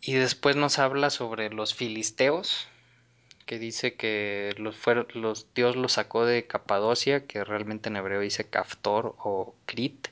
[0.00, 2.68] y después nos habla sobre los filisteos,
[3.46, 8.20] que dice que los, fueron, los, Dios los sacó de Capadocia, que realmente en hebreo
[8.20, 10.08] dice Kaftor o Crit,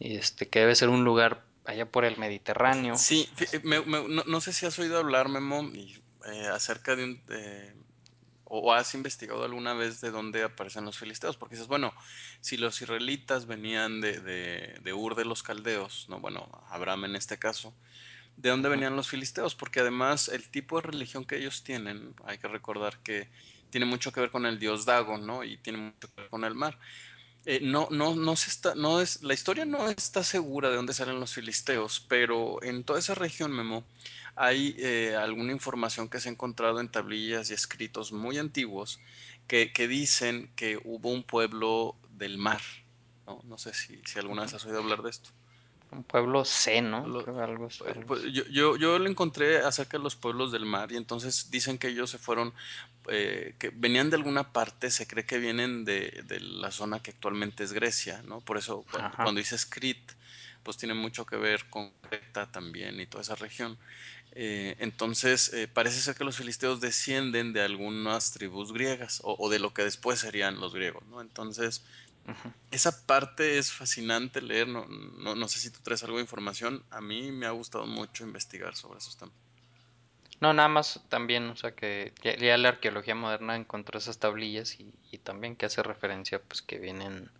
[0.00, 2.98] este, que debe ser un lugar allá por el Mediterráneo.
[2.98, 3.30] Sí,
[3.62, 7.22] me, no, no, sé si has oído hablar, Memo, eh, acerca de un...
[7.30, 7.74] Eh,
[8.52, 11.94] o has investigado alguna vez de dónde aparecen los filisteos, porque dices, bueno,
[12.40, 17.14] si los israelitas venían de, de, de Ur de los caldeos, no, bueno, Abraham en
[17.14, 17.72] este caso,
[18.40, 19.54] ¿de dónde venían los filisteos?
[19.54, 23.28] Porque además el tipo de religión que ellos tienen, hay que recordar que
[23.70, 25.44] tiene mucho que ver con el dios Dagon, ¿no?
[25.44, 26.78] Y tiene mucho que ver con el mar.
[27.46, 30.92] Eh, no, no, no se está, no es, la historia no está segura de dónde
[30.92, 33.84] salen los filisteos, pero en toda esa región, Memo,
[34.36, 39.00] hay eh, alguna información que se ha encontrado en tablillas y escritos muy antiguos
[39.46, 42.60] que, que dicen que hubo un pueblo del mar.
[43.26, 45.30] No, no sé si, si alguna vez has oído hablar de esto.
[45.92, 47.06] Un pueblo C, ¿no?
[47.06, 50.92] Lo- algo, pues, algo yo, yo, yo lo encontré acerca de los pueblos del mar
[50.92, 52.54] y entonces dicen que ellos se fueron,
[53.08, 57.12] eh, que venían de alguna parte, se cree que vienen de, de la zona que
[57.12, 58.42] actualmente es Grecia, ¿no?
[58.44, 60.14] Por eso cuando, cuando dices Crete,
[60.62, 63.78] pues tiene mucho que ver con Creta también y toda esa región.
[64.32, 69.48] Eh, entonces, eh, parece ser que los filisteos descienden de algunas tribus griegas o, o
[69.50, 71.20] de lo que después serían los griegos, ¿no?
[71.20, 71.84] Entonces,
[72.70, 76.84] esa parte es fascinante leer, no, no, no sé si tú traes algo de información,
[76.90, 79.34] a mí me ha gustado mucho investigar sobre esos temas.
[80.40, 84.80] No, nada más también, o sea que ya, ya la arqueología moderna encontró esas tablillas
[84.80, 87.30] y, y también que hace referencia pues que vienen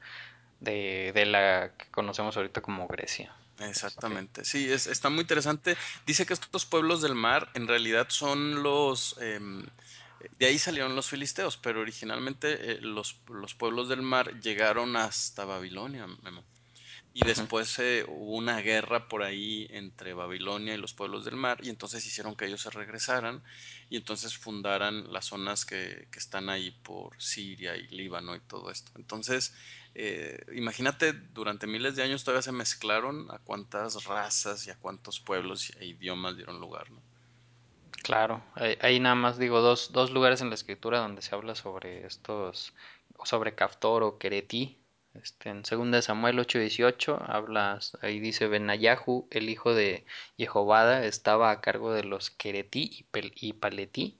[0.60, 3.34] de, de la que conocemos ahorita como Grecia.
[3.60, 5.76] Exactamente, sí, es, está muy interesante.
[6.06, 9.16] Dice que estos pueblos del mar en realidad son los...
[9.20, 9.66] em,
[10.38, 15.44] de ahí salieron los filisteos, pero originalmente eh, los, los pueblos del mar llegaron hasta
[15.44, 16.44] Babilonia, Memo.
[17.12, 21.58] Y después eh, hubo una guerra por ahí entre Babilonia y los pueblos del mar,
[21.62, 23.42] y entonces hicieron que ellos se regresaran
[23.88, 28.70] y entonces fundaran las zonas que, que están ahí por Siria y Líbano y todo
[28.70, 28.92] esto.
[28.96, 29.54] Entonces,
[29.94, 35.20] eh, imagínate, durante miles de años todavía se mezclaron a cuántas razas y a cuántos
[35.20, 37.02] pueblos e idiomas dieron lugar, ¿no?
[38.02, 41.54] Claro, hay, hay nada más digo dos, dos lugares en la escritura donde se habla
[41.54, 42.72] sobre estos,
[43.24, 44.78] sobre Caftor o Queretí.
[45.14, 50.04] Este, en 2 de Samuel 8:18 habla, ahí dice Benayahu, el hijo de
[50.38, 54.18] Jehobada, estaba a cargo de los Queretí y Paletí.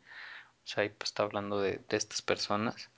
[0.64, 2.90] O sea, ahí pues está hablando de, de estas personas.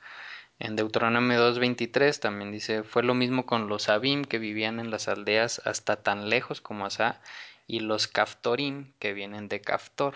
[0.59, 5.09] En Deuteronomio 2.23 también dice, fue lo mismo con los Abim que vivían en las
[5.09, 7.21] aldeas hasta tan lejos como Asá
[7.67, 10.15] y los Caftorim que vienen de Caftor,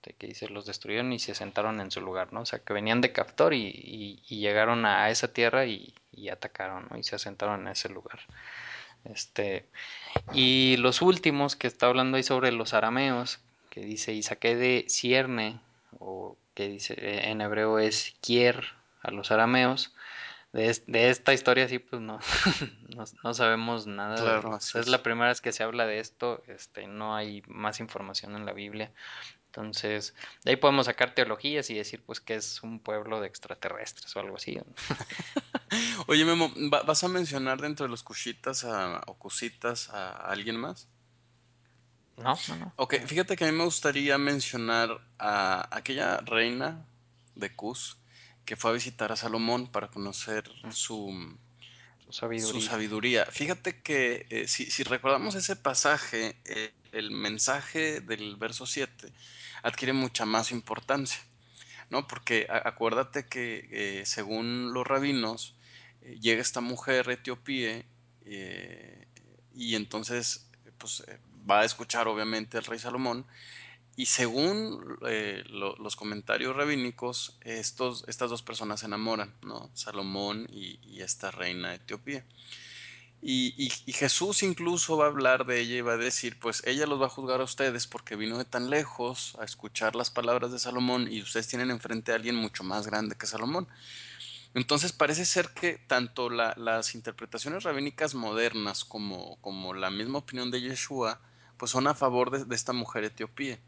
[0.00, 2.40] este, que dice, los destruyeron y se sentaron en su lugar, ¿no?
[2.40, 6.30] O sea, que venían de Caftor y, y- y llegaron a, esa tierra y, y
[6.30, 6.96] atacaron, ¿no?
[6.96, 8.20] Y se asentaron en ese lugar.
[9.04, 9.66] Este,
[10.32, 14.86] y los últimos que está hablando ahí sobre los arameos, que dice, y saqué de
[14.88, 15.60] cierne,
[15.98, 18.64] o que dice eh, en hebreo es kier
[19.02, 19.92] a los arameos.
[20.52, 22.18] De, de esta historia sí, pues no,
[22.96, 24.16] no, no sabemos nada.
[24.16, 24.88] Claro, es.
[24.88, 28.52] la primera vez que se habla de esto, este, no hay más información en la
[28.52, 28.90] Biblia.
[29.50, 34.14] Entonces, de ahí podemos sacar teologías y decir, pues, que es un pueblo de extraterrestres
[34.14, 34.60] o algo así.
[36.06, 40.56] Oye, Memo, ¿va- ¿vas a mencionar dentro de los cushitas a- o cusitas a, alguien
[40.56, 40.86] más?
[42.16, 42.72] No, no, no.
[42.76, 46.84] Ok, fíjate que a mí me gustaría mencionar a aquella reina
[47.34, 47.96] de Cus
[48.44, 51.38] que fue a visitar a Salomón para conocer Mm, su,
[52.08, 53.26] Su sabiduría.
[53.26, 59.12] Fíjate que eh, si, si recordamos ese pasaje, eh, el mensaje del verso 7
[59.62, 61.20] adquiere mucha más importancia,
[61.90, 62.06] ¿no?
[62.06, 65.54] Porque acuérdate que eh, según los rabinos,
[66.02, 67.86] eh, llega esta mujer etíope
[68.24, 69.06] eh,
[69.54, 70.48] y entonces
[70.78, 71.04] pues,
[71.50, 73.26] va a escuchar obviamente al rey Salomón
[73.96, 79.70] y según lo- los comentarios rabínicos, estos, estas dos personas se enamoran, ¿no?
[79.74, 82.24] Salomón y, y esta reina etíope.
[83.22, 86.62] Y, y- y Jesús incluso va a hablar de ella y va a decir, pues
[86.66, 90.10] ella los va a juzgar a ustedes porque vino de tan lejos a escuchar las
[90.10, 93.68] palabras de Salomón y ustedes tienen enfrente a alguien mucho más grande que Salomón.
[94.54, 100.50] Entonces parece ser que tanto la- las interpretaciones rabínicas modernas como, como la misma opinión
[100.50, 101.20] de Yeshua,
[101.58, 103.60] pues son a favor de, de esta mujer etíope.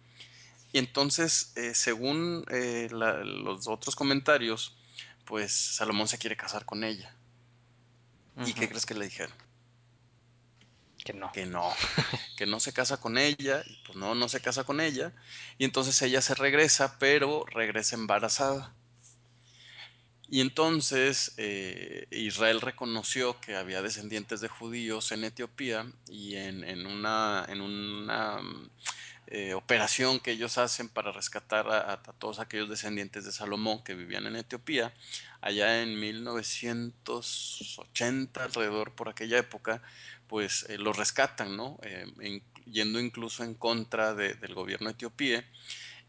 [0.73, 4.75] Y entonces, eh, según eh, la- los otros comentarios,
[5.27, 7.15] pues Salomón se quiere casar con ella.
[8.47, 9.37] ¿Y qué crees que le dijeron?
[11.05, 11.33] Que no.
[11.33, 11.73] Que no,
[12.37, 15.13] que no se casa con ella, y pues no, no se casa con ella.
[15.59, 18.75] Y entonces ella se regresa, pero regresa embarazada.
[20.33, 26.87] Y entonces eh, Israel reconoció que había descendientes de judíos en Etiopía y en, en
[26.87, 28.71] una, en una mm,
[29.27, 33.95] eh, operación que ellos hacen para rescatar a, a todos aquellos descendientes de Salomón que
[33.95, 34.95] vivían en Etiopía,
[35.43, 39.83] allá en 1980, alrededor por aquella época,
[40.33, 41.79] pues eh, los rescatan, ¿no?
[41.83, 45.45] Eh, yendo incluso en contra de- del gobierno etíope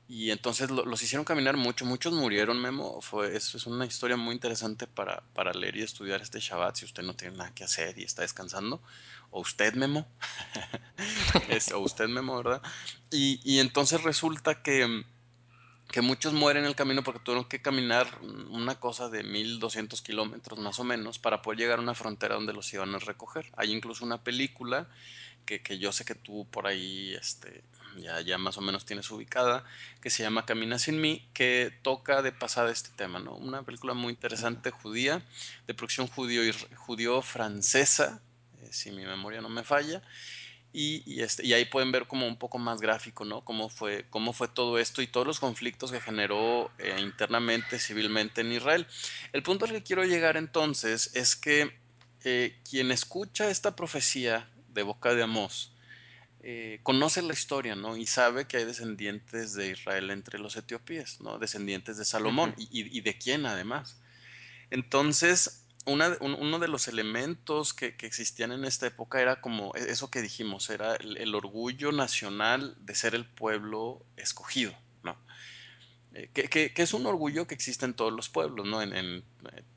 [0.07, 3.01] y entonces lo- los hicieron caminar mucho, muchos murieron, Memo.
[3.01, 6.85] Fue, es, es una historia muy interesante para, para leer y estudiar este Shabbat si
[6.85, 8.81] usted no tiene nada que hacer y está descansando.
[9.29, 10.07] O usted, Memo.
[11.49, 12.61] Es, o usted, Memo, ¿verdad?
[13.11, 15.03] Y, y entonces resulta que,
[15.93, 18.07] que muchos mueren en el camino porque tuvieron que caminar
[18.49, 22.51] una cosa de 1200 kilómetros más o menos para poder llegar a una frontera donde
[22.51, 23.51] los iban a recoger.
[23.57, 24.87] Hay incluso una película
[25.45, 27.63] que, que yo sé que tú por ahí este,
[27.97, 29.65] ya, ya más o menos tienes ubicada,
[30.01, 33.35] que se llama Camina sin mí, que toca de pasada este tema, ¿no?
[33.35, 35.21] Una película muy interesante judía,
[35.67, 36.41] de producción judío,
[36.75, 40.01] judío eh, si mi memoria no me falla,
[40.75, 43.45] Y, este, y ahí pueden ver como un poco más gráfico, ¿no?
[43.45, 48.41] Cómo fue, cómo fue todo esto y todos los conflictos que generó eh, internamente, civilmente
[48.41, 48.87] en Israel.
[49.33, 51.77] El punto al que quiero llegar entonces es que
[52.23, 55.73] eh, quien escucha esta profecía de boca de Amós,
[56.45, 57.95] eh, conoce la historia, ¿no?
[57.95, 61.37] Y sabe que hay descendientes de Israel entre los etíopes, ¿no?
[61.37, 62.55] Descendientes de Salomón.
[62.57, 64.01] y, y, de quién además?
[64.69, 70.21] Entonces, uno de los elementos que, existían en esta época era como e, eso que
[70.21, 75.17] dijimos, era el, orgullo nacional de ser el pueblo escogido, ¿no?
[76.13, 78.81] Eh, que, es un orgullo que existe en todos los pueblos, ¿no?
[78.81, 79.23] En, eh,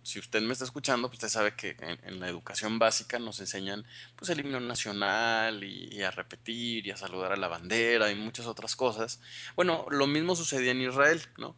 [0.02, 3.84] si usted me está escuchando, pues usted sabe que en, la educación básica nos enseñan
[4.14, 8.46] pues el himno nacional y, a repetir y a saludar a la bandera y muchas
[8.46, 9.20] otras cosas.
[9.56, 11.56] Bueno, lo mismo sucedía en Israel, ¿no?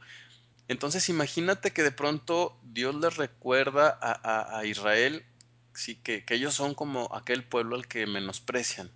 [0.68, 5.24] Entonces imagínate que de pronto Dios les recuerda a, Israel
[5.74, 8.90] sí, que, ellos son como aquel pueblo al que menosprecian.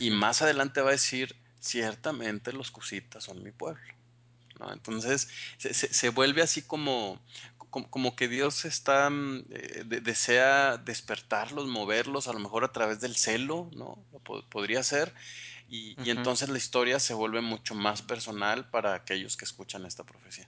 [0.00, 3.82] Y más adelante va a decir, ciertamente los cusitas son mi pueblo.
[4.72, 7.20] Entonces se, vuelve así como,
[7.68, 13.16] como, que Dios está, mm, eh, desea despertarlos, moverlos, a lo mejor a través del
[13.16, 13.98] celo, ¿no?
[14.50, 15.12] podría ser.
[15.68, 20.46] Y, entonces la historia se vuelve mucho más personal para aquellos que escuchan esta profecía.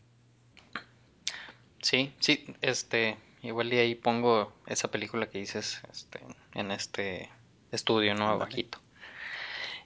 [1.81, 6.20] Sí, sí, este, igual y ahí pongo esa película que dices este,
[6.55, 7.31] en este
[7.72, 8.29] estudio, ¿no?
[8.29, 8.81] Abajito.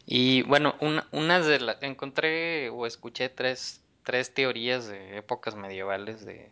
[0.06, 6.24] Y bueno, una, una de las, encontré o escuché tres, tres teorías de épocas medievales
[6.24, 6.50] de,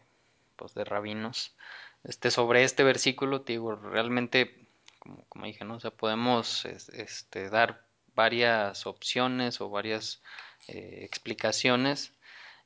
[0.57, 1.57] pues, de rabinos
[2.05, 5.77] este, sobre este versículo, digo, realmente, como, como dije, ¿no?
[5.77, 7.86] O sea, podemos este, dar
[8.17, 10.23] varias opciones o varias
[10.69, 12.13] eh, explicaciones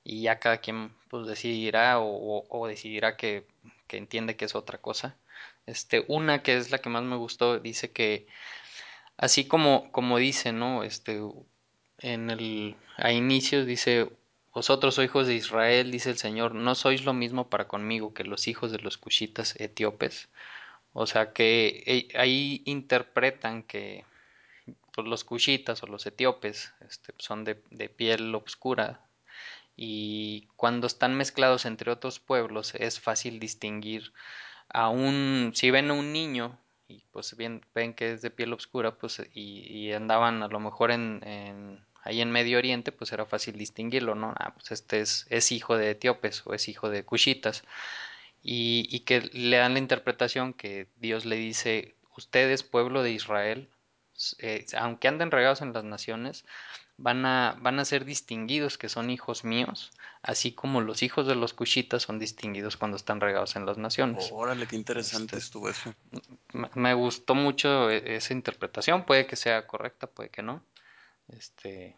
[0.05, 3.47] y ya cada quien pues decidirá o, decidirá que,
[3.91, 5.17] entiende que es otra cosa.
[5.67, 8.27] Este, una que es la que más me gustó dice que
[9.19, 10.85] así como, como dice, ¿no?
[10.85, 11.21] Este,
[11.99, 14.11] en el, a inicios dice,
[14.55, 18.25] vosotros sois hijos de Israel, dice el Señor, no sois lo mismo para conmigo que
[18.25, 20.29] los hijos de los cushitas etíopes.
[20.93, 24.05] O sea que eh, ahí interpretan que
[24.93, 27.55] pues los cushitas o los etíopes este, son de,
[27.89, 29.01] piel oscura
[29.77, 34.13] y cuando están mezclados entre otros pueblos es fácil distinguir
[34.69, 38.53] a un si ven a un niño y pues ven, ven que es de piel
[38.53, 43.57] oscura pues y, andaban a lo mejor en, ahí en Medio Oriente pues era fácil
[43.57, 47.65] distinguirlo no ah, pues este es, es hijo de etíopes o es hijo de cushitas
[48.43, 53.69] y, y que le dan la interpretación que Dios le dice ustedes pueblo de Israel
[54.39, 56.45] eh, aunque anden regados en las naciones,
[57.01, 59.91] van a, van a ser distinguidos que son hijos míos,
[60.23, 64.29] así como los hijos de los cushitas son distinguidos cuando están regados en las naciones.
[64.33, 65.95] órale, qué interesante este, estuvo eso.
[66.75, 70.63] Me, gustó mucho e, esa interpretación, puede que sea correcta, puede que no.
[71.29, 71.97] Este,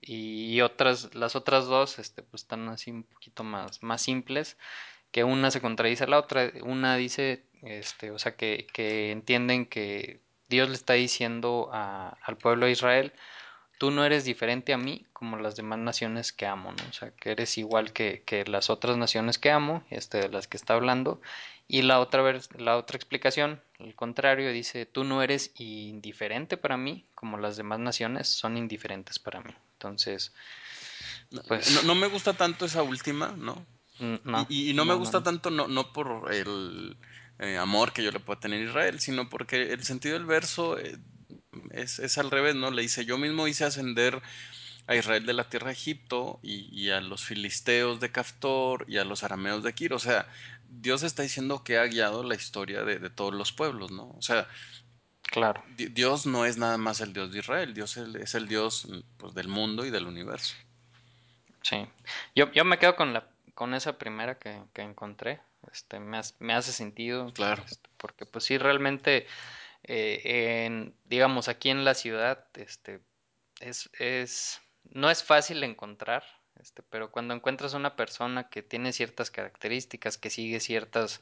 [0.00, 4.56] y otras, las otras dos, este, pues están así un poquito más, más simples,
[5.10, 9.66] que una se contradice a la otra, una dice, este, o sea, que, que entienden
[9.66, 13.12] que Dios le está diciendo al pueblo de Israel,
[13.78, 16.88] tú no eres diferente a mí como las demás naciones que amo, ¿no?
[16.88, 20.56] O sea, que eres igual que, las otras naciones que amo, este de las que
[20.56, 21.20] está hablando.
[21.66, 22.22] Y la otra,
[22.58, 27.78] la otra explicación, el contrario, dice, tú no eres indiferente para mí como las demás
[27.78, 29.54] naciones son indiferentes para mí.
[29.74, 30.32] Entonces,
[31.48, 31.84] pues...
[31.84, 33.64] No, me gusta tanto esa última, ¿no?
[34.48, 36.96] y, no, me gusta tanto no, no por el
[37.38, 40.78] eh, amor que yo le puedo tener a Israel, sino porque el sentido del verso
[40.78, 40.96] eh,
[41.72, 42.70] es, al revés, ¿no?
[42.70, 44.22] Le dice, yo mismo hice ascender
[44.86, 49.04] a Israel de la tierra de Egipto y, a los filisteos de Caftor y a
[49.04, 49.94] los arameos de Kir.
[49.94, 50.28] O sea,
[50.68, 54.10] Dios está diciendo que ha guiado la historia de, todos los pueblos, ¿no?
[54.10, 54.46] O sea,
[55.22, 55.64] claro.
[55.76, 59.48] Dios no es nada más el Dios de Israel, Dios es el Dios pues, del
[59.48, 60.54] mundo y del universo.
[61.62, 61.86] Sí,
[62.36, 65.40] yo, yo me quedo con, la, con esa primera que, que encontré,
[65.72, 66.18] este, me,
[66.54, 67.32] hace sentido.
[67.32, 67.62] Claro.
[67.64, 69.26] Este, porque pues sí, realmente,
[69.82, 73.00] eh, en, digamos, aquí en la ciudad, este,
[73.60, 76.24] es, es, no es fácil encontrar,
[76.60, 81.20] este, pero cuando encuentras una persona que tiene ciertas características, que sigue ciertas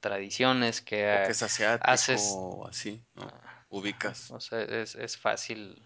[0.00, 3.30] tradiciones, que, o que es asiático o así, ¿no?
[3.68, 4.30] Ubicas.
[4.30, 5.82] O sea, es, es fácil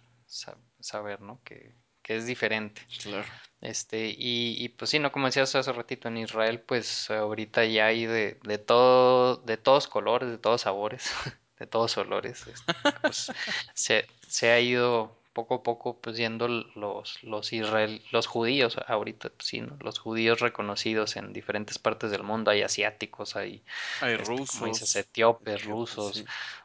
[0.81, 1.43] saber, ¿no?
[1.45, 1.75] Que,
[2.05, 2.83] que es diferente.
[3.03, 3.27] Claro.
[3.61, 7.87] Este, y, y, pues sí, no como decías hace ratito, en Israel, pues ahorita ya
[7.87, 11.11] hay de, de todo, de todos colores, de todos sabores,
[11.59, 12.47] de todos olores.
[12.47, 13.33] Este, pues,
[13.75, 19.31] se, se ha ido poco a poco pues yendo los los israel los judíos ahorita
[19.31, 19.77] pues, sí ¿no?
[19.81, 23.65] los judíos reconocidos en diferentes partes del mundo hay asiáticos hay
[24.01, 26.25] hay este, rusos etíopes rusos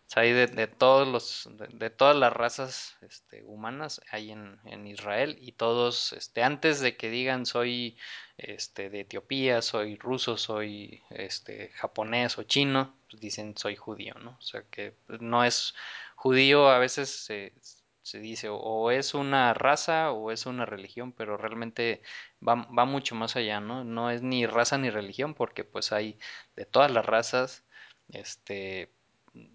[0.09, 5.51] sea, hay de, todos los, de, todas las razas este, humanas hay en, Israel y
[5.51, 7.97] todos, este, antes de que digan soy
[8.37, 14.31] este, de Etiopía, soy ruso, soy este, japonés o chino, pues dicen soy judío, ¿no?
[14.39, 15.75] O sea que no es
[16.15, 17.53] judío, a veces se,
[18.01, 22.01] se dice o es una raza o es una religión, pero realmente
[22.45, 23.83] va, va mucho más allá, ¿no?
[23.83, 26.17] No es ni raza ni religión porque pues hay
[26.55, 27.63] de todas las razas,
[28.11, 28.89] este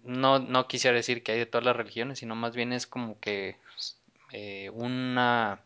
[0.03, 3.19] no, no quisiera decir que hay de todas las religiones, sino más bien es como
[3.19, 3.57] que
[4.31, 5.61] eh, una,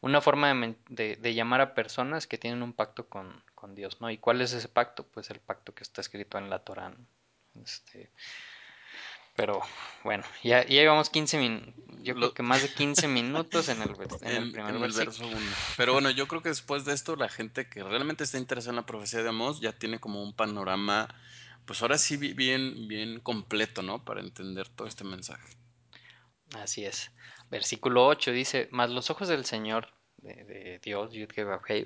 [0.00, 4.00] una forma de, de, de, llamar a personas que tienen un pacto con, con, Dios,
[4.00, 4.10] ¿no?
[4.10, 5.06] ¿Y cuál es ese pacto?
[5.06, 7.62] Pues el pacto que está escrito en la Torah, ¿no?
[7.62, 8.10] Este,
[9.34, 9.62] pero
[10.04, 13.90] bueno, ya, ya llevamos 15 minutos, yo creo que más de 15 minutos en el,
[13.90, 15.38] en, en el primer en el verso 1.
[15.76, 18.76] Pero bueno, yo creo que después de esto la gente que realmente está interesada en
[18.76, 21.08] la profecía de Amós ya tiene como un panorama
[21.72, 24.04] pues ahora sí bien, bien completo, ¿no?
[24.04, 25.56] Para entender todo este mensaje.
[26.54, 27.10] Así es.
[27.50, 31.14] Versículo 8 dice, mas los ojos del Señor, de, de Dios,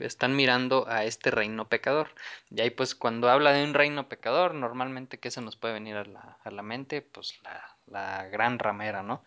[0.01, 2.09] están mirando a este reino pecador.
[2.51, 5.95] Y ahí pues cuando habla de un reino pecador, normalmente ¿qué se nos puede venir
[5.95, 7.01] a la, a la mente?
[7.01, 9.22] Pues la, la, gran ramera, ¿no?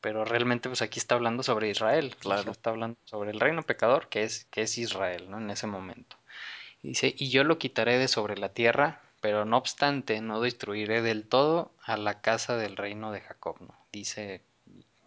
[0.00, 2.16] Pero realmente pues aquí está hablando sobre Israel.
[2.18, 2.50] Claro.
[2.50, 5.38] Está hablando sobre el reino pecador que es, que es Israel, ¿no?
[5.38, 6.16] En ese momento.
[6.82, 11.26] Dice, y yo lo quitaré de sobre la tierra pero no obstante no destruiré del
[11.26, 13.74] todo a la casa del reino de Jacob, ¿no?
[13.92, 14.42] dice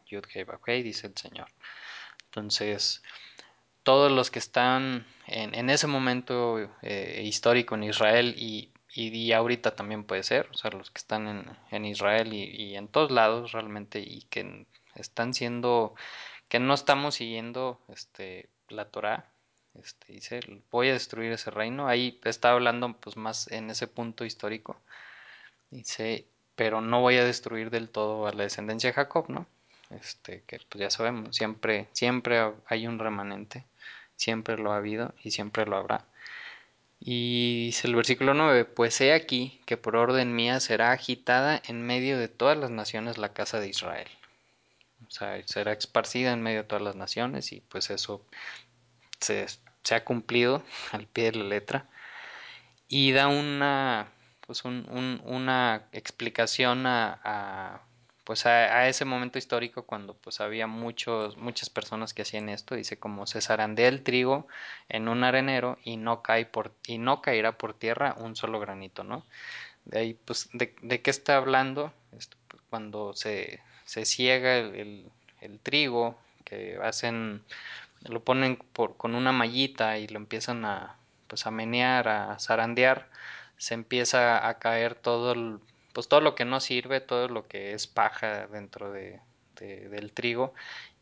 [0.08, 0.26] Yud
[0.66, 1.48] dice el Señor.
[2.26, 3.02] Entonces,
[3.84, 9.34] todos los que están en, en ese momento eh, histórico en Israel y, y, y,
[9.34, 12.88] ahorita también puede ser, o sea, los que están en, en Israel y, y, en
[12.88, 15.96] todos lados realmente y que están siendo,
[16.50, 19.31] que no estamos siguiendo este, la Torah,
[19.80, 20.40] este, dice,
[20.72, 21.88] voy a destruir ese reino.
[21.88, 24.80] Ahí está hablando pues más en ese punto histórico.
[25.70, 29.48] Dice, pero no voy a destruir del todo a la descendencia de Jacob, ¿no?
[29.90, 33.66] Este, que pues ya sabemos, siempre, siempre hay un remanente,
[34.16, 36.06] siempre lo ha habido y siempre lo habrá.
[37.00, 41.82] Y dice el versículo 9, pues he aquí que por orden mía será agitada en
[41.82, 44.08] medio de todas las naciones la casa de Israel.
[45.08, 48.24] O sea, será esparcida en medio de todas las naciones y pues eso
[49.22, 49.48] se,
[49.92, 51.88] ha cumplido al pie de la letra.
[52.88, 54.12] Y da una
[54.46, 57.82] pues un, un, una explicación a, a
[58.26, 62.76] pues a, ese momento histórico cuando pues había muchos muchas personas que hacían esto.
[62.76, 64.48] Dice como se zarandea el trigo
[64.90, 69.04] en un arenero y no cae por y no caerá por tierra un solo granito
[69.04, 69.26] no
[69.86, 72.30] de ahí pues de, de qué está hablando pues,
[72.70, 75.12] cuando se, se ciega el, el,
[75.42, 77.44] el trigo que hacen
[78.08, 80.98] lo ponen por, con una mallita y lo empiezan a,
[81.28, 83.10] pues a menear, a zarandear,
[83.58, 85.60] se empieza a caer todo el,
[85.94, 89.20] pues todo lo que no sirve, todo lo que es paja dentro de,
[89.60, 90.54] de, del trigo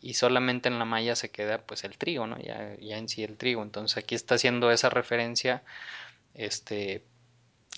[0.02, 2.38] y solamente en la malla se queda pues el trigo, ¿no?
[2.39, 3.64] Ya, ya en sí el trigo.
[3.64, 5.64] Entonces aquí está haciendo esa referencia,
[6.34, 7.04] este,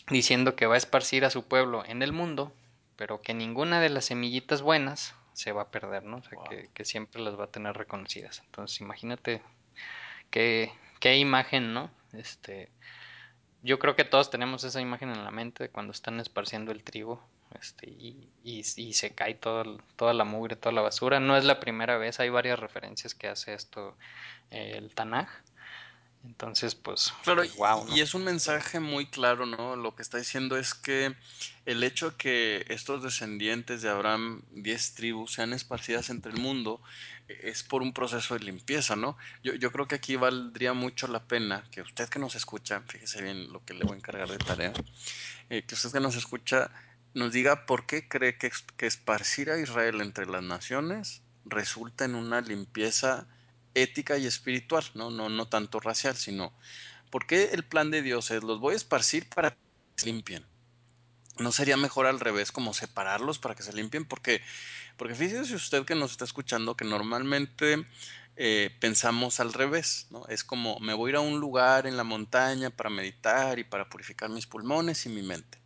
[0.09, 2.53] diciendo que va a esparcir a su pueblo en el mundo,
[2.95, 6.17] pero que ninguna de las semillitas buenas se va a perder, ¿no?
[6.17, 6.49] O sea, wow.
[6.49, 8.41] que, que, siempre las va a tener reconocidas.
[8.45, 9.41] Entonces, imagínate
[10.29, 11.89] qué, qué imagen, ¿no?
[12.13, 12.69] Este,
[13.63, 16.83] yo creo que todos tenemos esa imagen en la mente de cuando están esparciendo el
[16.83, 17.21] trigo
[17.59, 21.19] este, y, y, y se cae todo, toda la mugre, toda la basura.
[21.19, 23.97] No es la primera vez, hay varias referencias que hace esto
[24.49, 25.29] eh, el Tanaj.
[26.23, 27.95] Entonces, pues, claro, pues, wow, ¿no?
[27.95, 29.75] y es un mensaje muy claro, ¿no?
[29.75, 31.15] Lo que está diciendo es que
[31.65, 36.79] el hecho de que estos descendientes de Abraham, 10 tribus, sean esparcidas entre el mundo,
[37.27, 39.17] es por un proceso de limpieza, ¿no?
[39.43, 43.21] Yo, yo, creo que aquí valdría mucho la pena que usted que nos escucha, fíjese
[43.21, 44.73] bien lo que le voy a encargar de tarea,
[45.49, 46.71] eh, que usted que nos escucha
[47.13, 52.15] nos diga por qué cree que, que esparcir a Israel entre las naciones resulta en
[52.15, 53.27] una limpieza
[53.73, 55.09] ética y espiritual, ¿no?
[55.09, 56.53] No, no tanto racial, sino
[57.11, 59.57] porque el plan de Dios es los voy a esparcir para que
[59.97, 60.45] se limpien.
[61.37, 64.05] ¿No sería mejor al revés, como separarlos para que se limpien?
[64.05, 64.41] Porque,
[64.97, 67.85] porque fíjese usted que nos está escuchando que normalmente
[68.37, 70.25] eh, pensamos al revés, ¿no?
[70.27, 73.63] Es como me voy a ir a un lugar en la montaña para meditar y
[73.63, 75.59] para purificar mis pulmones y mi mente.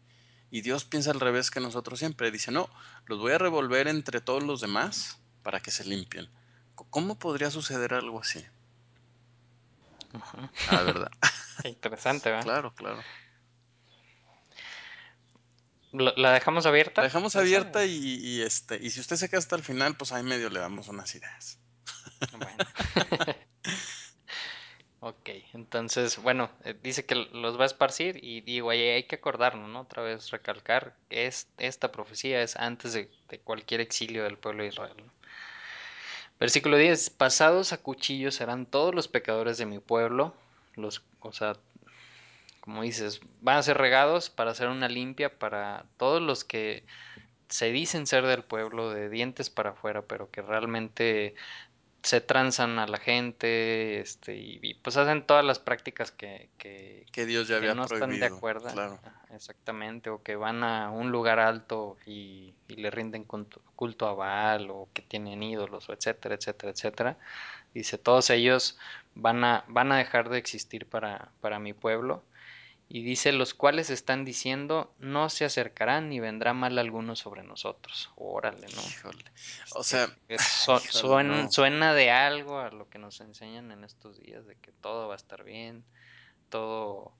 [0.50, 2.32] Y Dios piensa al revés que nosotros siempre.
[2.32, 2.70] Dice, no,
[3.06, 6.30] los voy a revolver entre todos los demás para que se limpien.
[6.76, 8.46] ¿Cómo podría suceder algo así?
[10.14, 10.50] -huh.
[10.70, 11.12] Ah, ¿verdad?
[11.64, 12.44] Interesante, ¿verdad?
[12.44, 13.02] Claro, claro.
[15.92, 17.02] ¿La dejamos abierta?
[17.02, 20.12] La dejamos abierta y, y, este, y si usted se queda hasta el final, pues
[20.12, 21.60] ahí medio le damos unas ideas.
[22.32, 22.58] Bueno.
[23.10, 23.30] ok.
[25.00, 29.16] Ok, entonces, bueno, eh, dice que los va a esparcir y digo, ahí hay que
[29.18, 29.82] acordarnos, ¿no?
[29.82, 34.64] Otra vez recalcar que es, esta profecía es antes de, de cualquier exilio del pueblo
[34.64, 34.96] de Israel.
[34.98, 35.14] ¿no?
[36.40, 40.34] Versículo 10, pasados a cuchillo serán todos los pecadores de mi pueblo,
[40.76, 41.56] los, o sea,
[42.60, 46.84] como dices, van a ser regados para hacer una limpia para todos los que
[47.48, 51.36] se dicen ser del pueblo, de dientes para afuera, pero que realmente
[52.06, 57.06] se transan a la gente, este, y, y pues hacen todas las prácticas que, que,
[57.12, 59.00] Que Dios ya que había no están de prohibido, acuerdo, claro.
[59.34, 64.14] exactamente, o que van a un lugar alto y, y le rinden culto, culto a
[64.14, 67.18] Baal, o que tienen ídolos, o etcétera, etcétera, etcétera.
[67.74, 68.78] Dice, todos ellos
[69.16, 72.24] van a, van a dejar de existir para, para mi pueblo.
[72.88, 78.12] Y dice, los cuales están diciendo, no se acercarán ni vendrá mal alguno sobre nosotros.
[78.16, 78.82] Órale, ¿no?
[78.82, 79.26] Híjole.
[79.76, 81.52] O sea, es- su- híjole, suen- no.
[81.52, 85.16] suena de algo a lo que nos enseñan en estos días, de que todo va
[85.16, 85.84] a estar bien,
[86.50, 87.12] todo,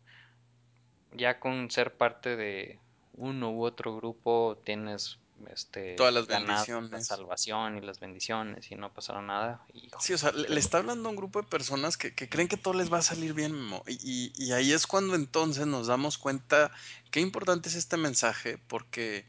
[1.14, 2.80] ya con ser parte de
[3.14, 7.08] uno u otro grupo tienes Todas este las ganado la bendiciones.
[7.08, 9.66] salvación y las bendiciones y no pasará nada.
[10.00, 12.58] Sí, o sea, le, está hablando a un grupo de personas que, que creen que
[12.58, 13.56] todo les va a salir bien.
[13.88, 16.72] Y, y- y ahí es cuando entonces nos damos cuenta
[17.12, 19.26] qué importante es este mensaje, porque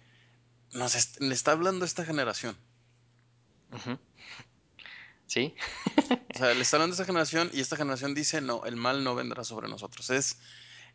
[0.72, 2.56] nos est- le está hablando a esta generación.
[5.26, 5.54] Sí,
[6.34, 9.02] O sea, le está hablando a esta generación y esta generación dice, no, el mal
[9.04, 10.10] no vendrá sobre nosotros.
[10.10, 10.38] Es,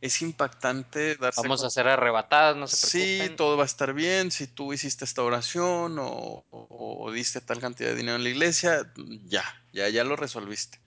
[0.01, 4.31] es impactante darse vamos a ser arrebatadas, no se Sí, todo va a estar bien.
[4.31, 8.29] Si tú hiciste esta oración o, o- o diste tal cantidad de dinero en la
[8.29, 8.91] iglesia,
[9.25, 9.43] ya,
[9.73, 10.79] ya, ya lo resolviste.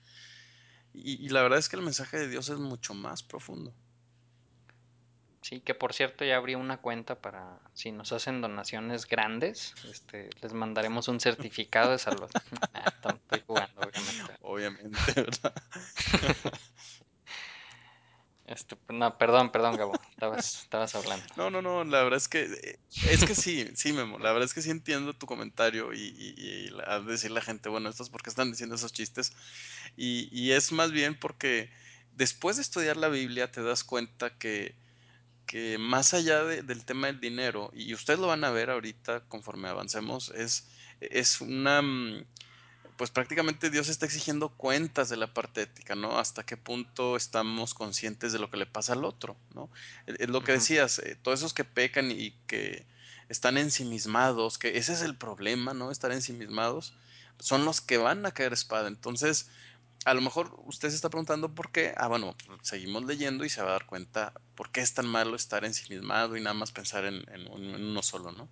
[0.94, 3.74] Y, y la verdad es que el mensaje de Dios es mucho más profundo.
[5.42, 10.30] Sí, que por cierto ya abrí una cuenta para si nos hacen donaciones grandes, este,
[10.40, 12.42] les mandaremos un certificado de salvación.
[12.74, 14.36] Ah, to- estoy jugando, obviamente.
[14.40, 15.54] Obviamente, ¿verdad?
[18.46, 21.24] Este, no, perdón, perdón, Gabo, estabas, estabas hablando.
[21.36, 22.78] No, no, no, la verdad es que
[23.10, 26.70] es que sí, sí, Memo, la verdad es que sí entiendo tu comentario y, y,
[26.86, 29.32] a decir la gente, bueno, esto es porque están diciendo esos chistes
[29.96, 31.70] y, y es más bien porque
[32.12, 34.74] después de estudiar la Biblia te das cuenta que,
[35.46, 39.20] que más allá de- del tema del dinero, y ustedes lo van a ver ahorita
[39.28, 40.68] conforme avancemos, es,
[41.00, 42.24] es una, mm,
[42.96, 46.18] pues prácticamente Dios está exigiendo cuentas de la parte ética, ¿no?
[46.18, 49.68] Hasta qué punto estamos conscientes de lo que le pasa al otro, ¿no?
[50.06, 52.86] Es lo que decías, eh, todos esos que pecan y que
[53.28, 55.90] están ensimismados, que ese es el problema, ¿no?
[55.90, 56.94] Estar ensimismados,
[57.40, 58.88] son los que van a caer espada.
[58.88, 59.50] Entonces,
[60.04, 61.94] a lo mejor usted se está preguntando por qué.
[61.96, 65.36] Ah, bueno, seguimos leyendo y se va a dar cuenta por qué es tan malo
[65.36, 68.48] estar ensimismado y nada más pensar en, en uno solo, ¿no?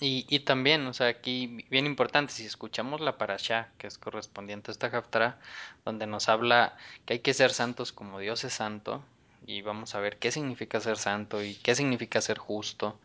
[0.00, 4.70] Y, y también, o sea, aquí bien importante, si escuchamos la parashá, que es correspondiente
[4.70, 5.38] a esta Haftarah,
[5.84, 9.02] donde nos habla que hay que ser santos como Dios es santo,
[9.46, 13.00] y vamos a ver qué significa ser santo y qué significa ser justo,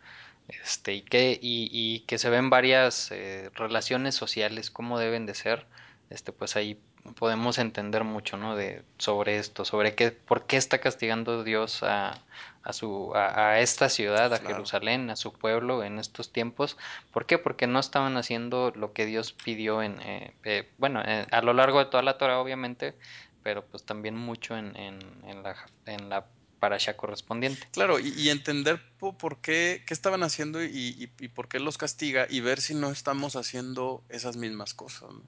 [0.47, 5.35] este, y que, y, y que se ven varias eh, relaciones sociales, cómo deben de
[5.35, 5.65] ser,
[6.09, 6.77] este, pues ahí
[7.15, 8.55] podemos entender mucho, ¿no?
[8.55, 12.21] De, sobre esto, sobre qué, por qué está castigando Dios a,
[12.63, 14.55] a su, a, a esta ciudad, a Claro.
[14.55, 16.77] Jerusalén, a su pueblo en estos tiempos.
[17.11, 17.37] ¿Por qué?
[17.37, 21.53] Porque no estaban haciendo lo que Dios pidió en, eh, eh, bueno, eh, a lo
[21.53, 22.97] largo de toda la Torah, obviamente,
[23.43, 25.55] pero pues también mucho en, en, en la,
[25.85, 26.25] en la
[26.59, 27.67] parasha correspondiente.
[27.73, 31.59] Claro, y, y entender po- por qué, qué estaban haciendo y, y- y por qué
[31.59, 35.21] los castiga y ver si no estamos haciendo esas mismas cosas, ¿no?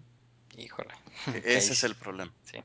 [0.58, 0.94] Híjole,
[1.28, 2.32] ahí ese es el problema.
[2.46, 2.64] sí,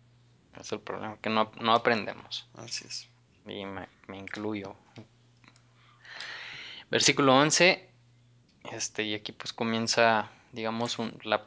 [0.61, 2.47] es el problema, que no, no aprendemos.
[2.55, 3.09] Así es.
[3.47, 4.75] Y me, incluyo.
[6.91, 7.89] Versículo 11,
[8.73, 11.47] este, y aquí pues comienza, digamos, un- la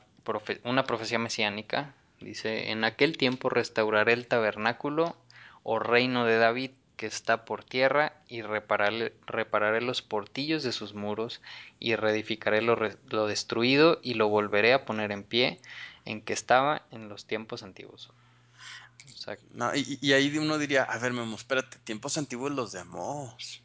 [0.63, 1.93] una profecía mesiánica.
[2.21, 5.17] Dice, en aquel tiempo restauraré el tabernáculo
[5.63, 10.93] o reino de David que está por tierra y repararé, repararé los portillos de sus
[10.93, 11.41] muros
[11.79, 12.77] y reedificaré lo,
[13.09, 15.59] lo destruido y lo volveré a poner en pie
[16.05, 18.11] en que estaba en los tiempos antiguos.
[19.13, 22.71] O sea, No, y, y ahí uno diría, a ver, Memo, espérate, tiempos antiguos los
[22.71, 23.63] de Amós.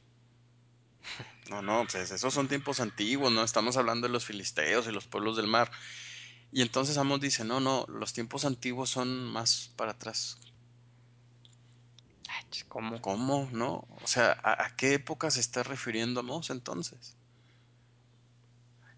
[1.51, 3.43] No, no, pues esos son tiempos antiguos, ¿no?
[3.43, 5.71] Estamos hablando de los filisteos y los pueblos del mar.
[6.53, 10.39] Y entonces Amós dice, no, no, los tiempos antiguos son más para atrás.
[12.69, 13.01] ¿cómo?
[13.01, 13.49] ¿Cómo?
[13.53, 13.87] ¿No?
[14.03, 17.17] O sea, ¿a, a qué época se está refiriendo Amós entonces?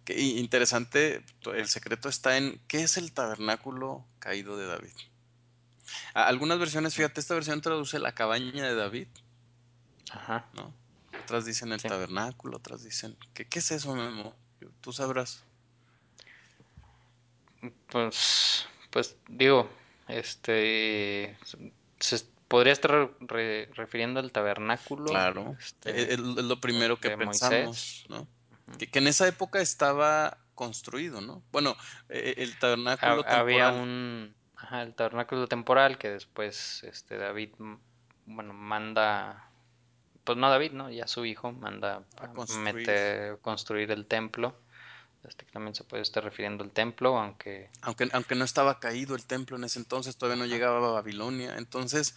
[0.04, 1.24] Qué interesante,
[1.54, 4.94] el secreto está en qué es el tabernáculo caído de David.
[6.14, 9.08] Algunas versiones, fíjate, esta versión traduce la cabaña de David,
[10.10, 10.74] Ajá, ¿no?
[11.24, 11.88] Otras dicen el sí.
[11.88, 14.34] tabernáculo, otras dicen, ¿qué, qué es eso, Memo?
[14.80, 15.44] Tú sabrás.
[17.90, 19.70] Pues, pues digo,
[20.08, 21.36] este,
[21.98, 27.16] se podría estar re- refiriendo al tabernáculo Claro, e- e- este, es lo primero que
[27.16, 27.28] Moisés.
[27.48, 28.26] pensamos, ¿no?
[28.78, 31.42] Que, que en esa época estaba construido, ¿no?
[31.52, 31.76] Bueno,
[32.08, 37.50] e- e- el tabernáculo Ha- había un, ajá, el tabernáculo temporal que después este, David,
[38.26, 39.50] bueno, manda,
[40.24, 40.90] pues no David, ¿no?
[40.90, 44.54] Ya su hijo manda a a construir, meter, construir el templo.
[45.22, 49.26] Este también se puede estar refiriendo al templo, aunque, aunque, aunque no estaba caído el
[49.26, 51.56] templo en ese entonces, todavía no llegaba a Babilonia.
[51.58, 52.14] Entonces,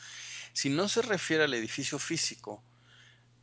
[0.53, 2.63] si no se refiere al edificio físico,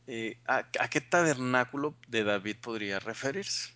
[0.07, 3.73] eh, ¿a, a qué tabernáculo de David podría referirse?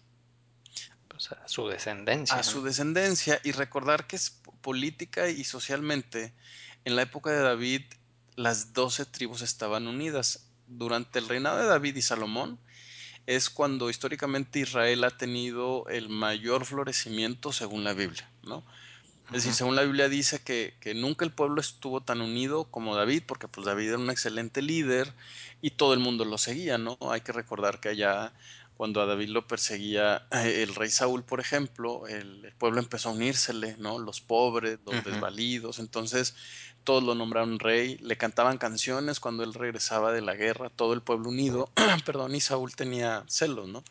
[1.16, 2.64] Pues a su A descendencia, su ¿no?
[2.66, 6.34] descendencia y recordar que es po- política y socialmente,
[6.84, 7.82] en la época de David,
[8.36, 10.48] las doce tribus estaban unidas.
[10.68, 12.60] Durante el reinado de David y Salomón,
[13.28, 18.64] es cuando históricamente Israel ha tenido el mayor florecimiento según la Biblia, ¿no?
[19.28, 22.96] Es decir, según la Biblia dice que, que nunca el pueblo estuvo tan unido como
[22.96, 25.14] David, porque pues David era un excelente líder
[25.62, 26.98] y todo el mundo lo seguía, ¿no?
[27.10, 28.34] Hay que recordar que allá
[28.76, 33.10] cuando a David lo perseguía eh, el rey Saúl, por ejemplo, el, el pueblo empezó
[33.10, 34.00] a unírsele, ¿no?
[34.00, 36.36] Los pobres, los desvalidos, entonces
[36.86, 41.02] todos lo nombraron rey, le cantaban canciones cuando él regresaba de la guerra, todo el
[41.02, 41.72] pueblo unido,
[42.06, 43.84] perdón, y Saúl tenía celos, ¿no?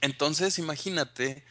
[0.00, 1.44] Entonces, imagínate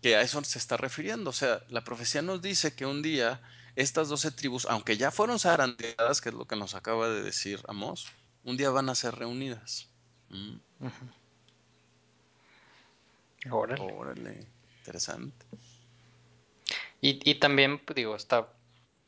[0.00, 1.30] que a eso se está refiriendo.
[1.30, 3.42] O sea, la profecía nos dice que un día
[3.74, 7.60] estas doce tribus, aunque ya fueron zarandeadas, que es lo que nos acaba de decir
[7.68, 8.06] Amós,
[8.44, 9.88] un día van a ser reunidas.
[10.28, 10.56] Mm,
[13.50, 13.92] Órale.
[13.92, 14.46] órale,
[14.78, 15.46] interesante.
[17.00, 18.48] Y, y también, pues, digo, está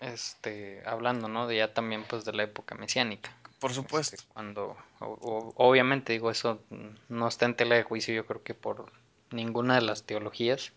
[0.01, 1.47] este, hablando, ¿no?
[1.47, 3.31] De ya también, pues, de la época mesiánica.
[3.59, 4.23] Por Este, supuesto.
[4.33, 6.62] cuando, o- o- obviamente, digo, eso
[7.09, 8.93] no está en tela de juicio, yo creo que por
[9.31, 10.73] ninguna de las teologías,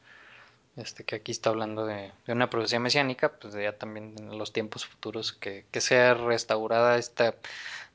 [0.78, 4.54] este, que aquí está hablando de, de una profecía mesiánica, pues ya también en los
[4.54, 7.36] tiempos futuros que, que sea restaurada esta,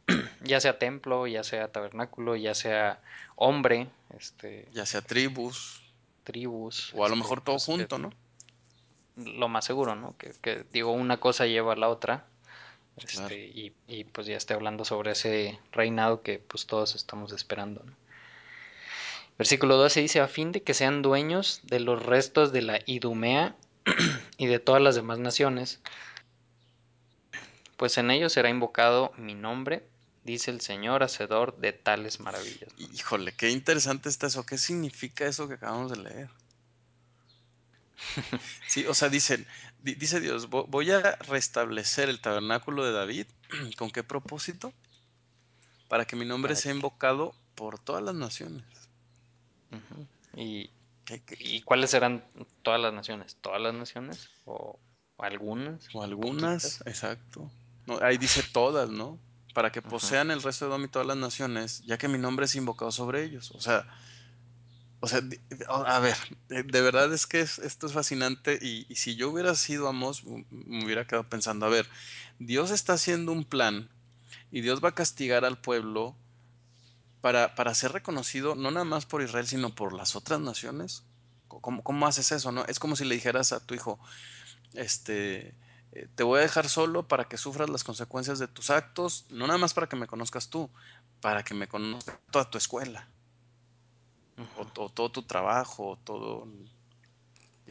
[0.44, 3.00] ya sea templo, ya sea tabernáculo, ya sea
[3.34, 5.82] hombre, este, Ya sea tribus,
[6.24, 8.12] tribus, o a lo este, mejor todo pues que junto, ¿no?
[9.16, 10.14] lo más seguro, ¿no?
[10.18, 12.26] Que, que, digo, una cosa lleva a la otra,
[12.96, 13.26] Claro.
[13.26, 17.82] este, y, y pues ya esté hablando sobre ese reinado que pues todos estamos esperando,
[17.84, 17.92] ¿no?
[19.38, 23.54] Versículo 12 dice, a fin de que sean dueños de los restos de la Idumea
[24.38, 25.80] y de todas las demás naciones,
[27.76, 29.86] pues en ellos será invocado mi nombre,
[30.26, 32.72] dice el Señor, hacedor de tales maravillas.
[32.78, 32.88] ¿no?
[32.92, 34.44] Híjole, qué interesante está eso.
[34.44, 36.30] ¿Qué significa eso que acabamos de leer?
[38.66, 39.46] Sí, o sea, dicen,
[39.82, 43.26] dice Dios, "Vo- voy a restablecer el tabernáculo de David.
[43.78, 44.72] ¿Con qué propósito?
[45.88, 48.64] Para que mi nombre Para sea que, invocado por todas las naciones.
[50.34, 50.70] y,
[51.04, 52.24] ¿Qué- qué- ¿Y cuáles serán
[52.62, 53.36] todas las naciones?
[53.40, 54.28] ¿Todas las naciones?
[54.44, 54.78] ¿O,
[55.16, 55.88] o algunas?
[55.94, 56.86] O algunas, ¿Poquitas?
[56.86, 57.50] exacto.
[57.86, 59.18] No, ahí dice todas, ¿no?
[59.57, 62.44] Para que posean el resto de Edom y todas las naciones, ya que mi nombre
[62.46, 63.50] es invocado sobre ellos.
[63.52, 63.86] O sea,
[65.00, 65.20] o sea,
[65.86, 66.16] a ver,
[66.48, 70.24] de, verdad es que es- esto es fascinante y, y si yo hubiera sido Amos,
[70.50, 71.88] me hubiera quedado pensando, a ver,
[72.38, 73.88] Dios está haciendo un plan
[74.52, 76.16] y Dios va a castigar al pueblo
[77.20, 81.04] para, para ser reconocido no nada más por Israel, sino por las otras naciones.
[81.48, 82.64] ¿Cómo, cómo haces eso, no?
[82.66, 83.98] Es como si le dijeras a tu hijo,
[84.74, 85.54] este,
[85.97, 89.47] eh, te voy a dejar solo para que sufras las consecuencias de tus actos, no
[89.47, 90.68] nada más para que me conozcas tú,
[91.22, 93.09] para que me conozca toda tu escuela,
[94.59, 96.47] o, todo tu trabajo, o todo...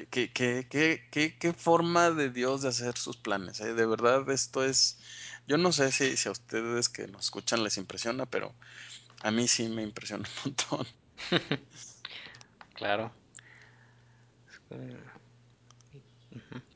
[0.10, 3.62] ¿Qué, qué, qué, qué, forma de Dios de hacer sus planes?
[3.62, 3.76] eh?
[3.76, 4.98] De verdad, esto es...
[5.48, 8.56] Yo no sé si, si a ustedes que nos escuchan les impresiona, pero
[9.22, 10.88] a mí sí me impresiona un montón.
[12.74, 13.10] Claro.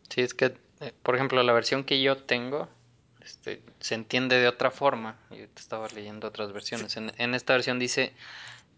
[0.09, 0.57] Sí, es que,
[1.03, 2.69] por ejemplo, la versión que yo tengo,
[3.21, 5.19] este, se entiende de otra forma.
[5.29, 6.97] Yo te estaba leyendo otras versiones.
[6.97, 8.13] En, en esta versión dice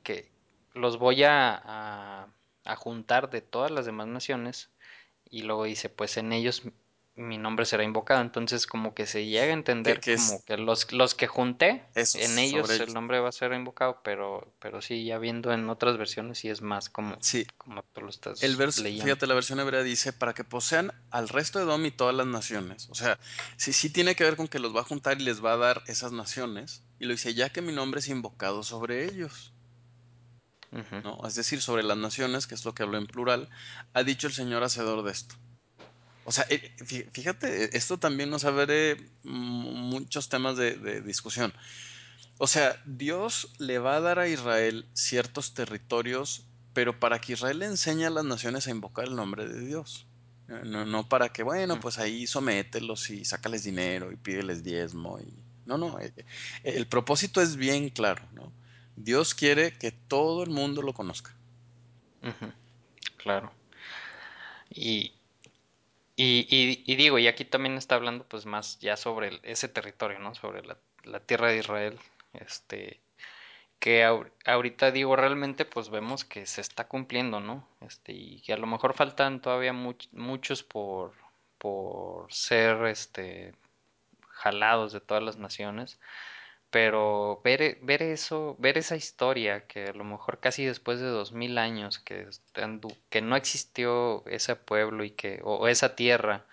[0.04, 0.32] que
[0.74, 2.28] los voy a, a,
[2.66, 4.70] a juntar de todas las demás naciones
[5.30, 6.64] y luego dice, pues en ellos
[7.16, 8.22] mi nombre será invocado.
[8.22, 11.84] Entonces como que se llega a entender que como es que los, los que junté,
[11.96, 12.94] eso, en ellos el ellos.
[12.94, 16.62] nombre va a ser invocado, pero, pero sí, ya viendo en otras versiones sí es
[16.62, 19.04] más como, Sí, como tú lo El estás verso, leyendo.
[19.04, 22.28] fíjate, la versión hebrea dice para que posean al resto de Edom y todas las
[22.28, 22.88] naciones.
[22.90, 23.20] O sea,
[23.58, 25.58] sí, sí tiene que ver con que los va a juntar y les va a
[25.58, 26.84] dar esas naciones.
[27.00, 29.54] Y lo dice, ya que mi nombre es invocado sobre ellos,
[31.04, 31.20] ¿no?
[31.28, 33.50] Es decir, sobre las naciones, que es lo que habló en plural,
[33.94, 35.36] ha dicho el Señor hacedor de esto.
[36.26, 39.30] O sea, eh, fí- fíjate, esto también nos abre mm,
[39.90, 41.54] muchos temas de, de discusión.
[42.38, 47.60] O sea, Dios le va a dar a Israel ciertos territorios, pero para que Israel
[47.60, 50.08] le enseñe a las naciones a invocar el nombre de Dios.
[50.48, 55.20] No, no para que, bueno, pues ahí somételos y sácales dinero y pídeles diezmo.
[55.20, 55.34] Y...
[55.66, 56.26] No, no, eh, eh,
[56.64, 58.52] el propósito es bien claro, ¿no?
[58.98, 61.34] Dios quiere que todo el mundo lo conozca.
[63.18, 63.54] Claro.
[64.70, 65.14] Y,
[66.16, 70.20] y, y- y digo, y aquí también está hablando pues más ya sobre ese territorio,
[70.20, 70.36] ¿no?
[70.36, 70.78] Sobre la,
[71.22, 72.00] tierra de Israel.
[72.34, 73.02] Este,
[73.80, 77.68] que ahor- ahorita digo, realmente pues vemos que se está cumpliendo, ¿no?
[77.82, 81.14] Este, y que a lo mejor faltan todavía much- muchos por,
[81.58, 83.54] por ser, este,
[84.30, 86.00] jalados de todas las naciones.
[86.72, 91.34] Pero ver, ver eso, ver esa historia que a lo mejor casi después de dos
[91.34, 92.28] mil años que,
[93.10, 96.46] que no existió ese pueblo y que, o, o esa tierra,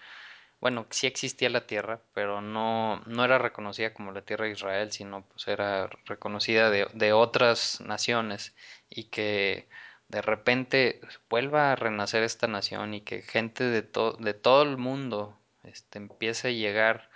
[0.60, 4.92] bueno, sí existía la tierra, pero no, no era reconocida como la tierra de Israel,
[4.92, 8.54] sino pues era reconocida de, de otras naciones
[8.90, 9.68] y que
[10.08, 11.00] de repente
[11.30, 15.98] vuelva a renacer esta nación y que gente de, to- de todo el mundo este,
[15.98, 17.10] empiece a llegar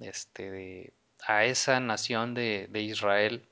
[0.00, 0.92] este, de-
[1.26, 3.46] a esa nación de, de Israel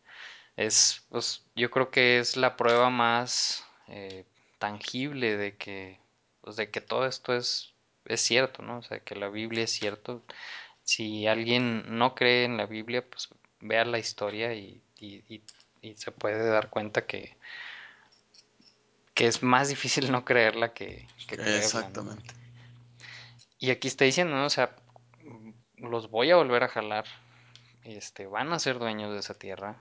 [0.56, 4.24] es, pues, yo creo que es la prueba más eh,
[4.58, 5.98] tangible de que,
[6.42, 7.72] pues, de que todo esto es,
[8.06, 8.78] es cierto, ¿no?
[8.78, 10.22] O sea, que la Biblia es cierto.
[10.84, 13.28] Si alguien no cree en la Biblia, pues
[13.60, 15.42] vea la historia y, y, y-
[15.82, 17.36] y se puede dar cuenta que,
[19.14, 22.02] que es más difícil no creerla que, que creerla, ¿no?
[22.06, 22.34] Exactamente.
[23.58, 24.46] Y aquí está diciendo, ¿no?
[24.46, 24.74] O sea,
[25.76, 27.04] los voy a volver a jalar
[27.84, 29.76] este, van a ser dueños de esa tierra.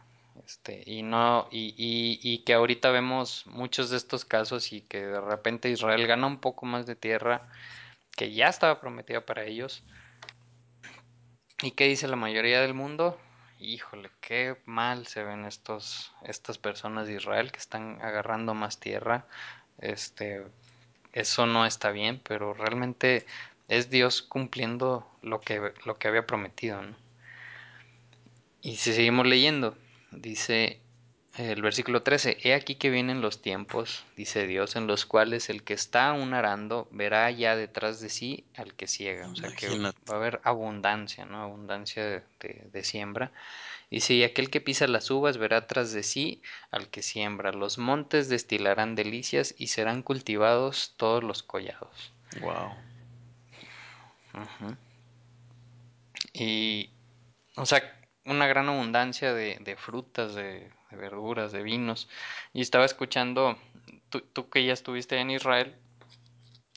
[0.45, 5.05] Este, y no, y, y, y que ahorita vemos muchos de estos casos y que
[5.05, 7.47] de repente Israel gana un poco más de tierra
[8.15, 9.83] que ya estaba prometida para ellos.
[11.61, 13.17] ¿Y qué dice la mayoría del mundo?
[13.59, 19.25] Híjole, qué mal se ven estos, estas personas de Israel que están agarrando más tierra.
[19.79, 20.43] Este,
[21.13, 23.25] eso no está bien, pero realmente
[23.69, 27.02] es Dios cumpliendo lo que, lo que había prometido, ¿no?
[28.64, 29.78] Y si seguimos leyendo,
[30.11, 30.80] dice
[31.38, 35.64] el versículo 13, He aquí que vienen los tiempos, dice Dios, en los cuales el
[35.64, 39.28] que está aún arando verá ya detrás de sí al que ciega.
[39.28, 41.41] O sea que va a haber abundancia, ¿no?
[41.41, 43.32] Abundancia de, de- de siembra.
[43.91, 46.41] Dice, y aquel que pisa las uvas verá tras de sí
[46.72, 47.51] al que siembra.
[47.51, 52.14] Los montes destilarán delicias y serán cultivados todos los collados.
[52.41, 52.72] Wow.
[56.34, 56.89] Y
[57.55, 57.84] O sea,
[58.26, 62.09] una gran abundancia de, de frutas, de, verduras, de vinos.
[62.53, 63.57] Y estaba escuchando,
[64.09, 65.76] tú, tú que ya estuviste en Israel,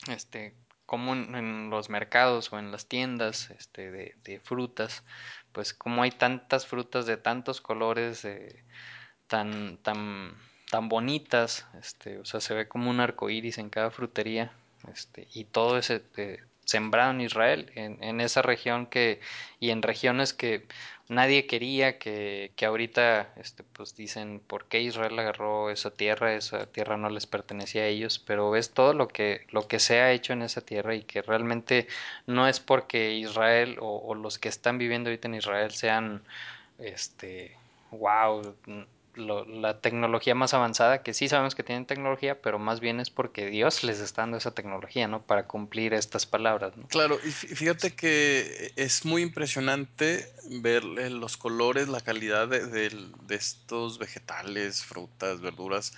[0.09, 0.53] este,
[0.85, 5.03] como en, los mercados o en las tiendas este, de, de frutas,
[5.51, 8.63] pues como hay tantas frutas de tantos colores, de,
[9.27, 10.35] tan, tan,
[10.71, 14.51] tan bonitas, este, o sea, se ve como un arco iris en cada frutería,
[14.91, 19.21] este, y todo ese eh, sembrado en Israel, en, en esa región que,
[19.59, 20.67] y en regiones que
[21.09, 26.35] nadie quería, que, que ahorita, este, pues dicen, ¿por qué Israel agarró esa tierra?
[26.35, 30.01] Esa tierra no les pertenecía a ellos, pero ves todo lo que, lo que se
[30.01, 31.87] ha hecho en esa tierra y que realmente
[32.25, 36.23] no es porque Israel o, o los que están viviendo ahorita en Israel sean,
[36.79, 37.55] este,
[37.91, 38.55] wow,
[39.17, 43.09] lo, la tecnología más avanzada, que sí sabemos que tienen tecnología, pero más bien es
[43.09, 45.21] porque Dios les está dando esa tecnología, ¿no?
[45.23, 46.73] Para cumplir estas palabras.
[46.89, 52.65] Claro, y fí- fíjate que es muy impresionante ver eh, los colores, la calidad de,
[52.67, 55.93] de estos vegetales, frutas, verduras.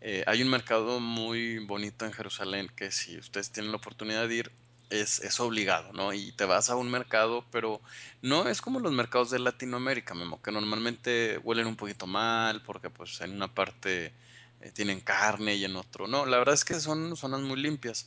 [0.00, 4.34] Eh, hay un mercado muy bonito en Jerusalén que si ustedes tienen la oportunidad de
[4.34, 4.52] ir,
[4.92, 6.12] es, es obligado, ¿no?
[6.12, 7.80] Y te vas a un mercado, pero
[8.20, 12.90] no es como los mercados de Latinoamérica, Memo, que normalmente huelen un poquito mal porque
[12.90, 14.12] pues en una parte
[14.60, 16.26] eh, tienen carne y en otro no.
[16.26, 18.06] La verdad es que son zonas muy limpias.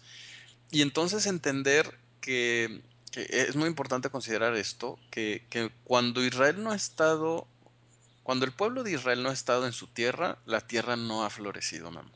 [0.72, 2.82] Y entonces entender que,
[3.12, 7.48] que es muy importante considerar esto, que, que cuando Israel no ha estado,
[8.24, 11.30] cuando el pueblo de Israel no ha estado en su tierra, la tierra no ha
[11.30, 12.12] florecido, Memo.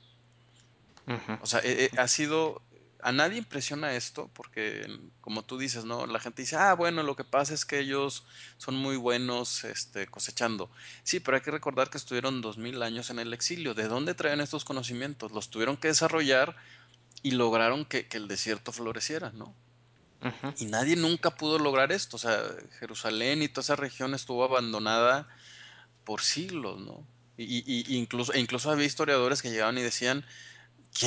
[1.42, 2.62] O sea, eh, eh, ha sido,
[3.02, 4.86] a nadie impresiona esto, porque
[5.22, 6.06] como tú dices, ¿no?
[6.06, 8.26] La gente dice, ah, bueno, lo que pasa es que ellos
[8.58, 10.70] son muy buenos este, cosechando.
[11.04, 13.74] Sí, pero hay que recordar que estuvieron dos mil años en el exilio.
[13.74, 15.32] ¿De dónde traen estos conocimientos?
[15.32, 16.56] Los tuvieron que desarrollar
[17.24, 19.56] y lograron que, que el desierto floreciera, ¿no?
[20.58, 22.18] Y nadie nunca pudo lograr esto.
[22.18, 22.42] O sea,
[22.80, 25.28] Jerusalén y toda esa región estuvo abandonada
[26.04, 27.06] por siglos, ¿no?
[27.38, 30.28] Y, y- y incluso, e incluso había historiadores que llegaban y decían, "¿Qué-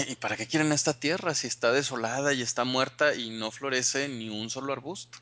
[0.09, 4.09] ¿y para qué quieren esta tierra si está desolada y está muerta y no florece
[4.09, 5.19] ni un solo arbusto?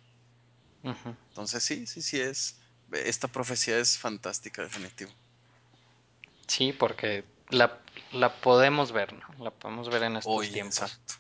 [0.83, 2.57] Entonces sí, sí, sí es.
[2.93, 5.11] Esta profecía es fantástica, definitivo.
[6.47, 7.79] Sí, porque la,
[8.13, 9.45] la podemos ver, ¿no?
[9.45, 10.79] La podemos ver en estos tiempos.
[10.79, 11.15] exacto.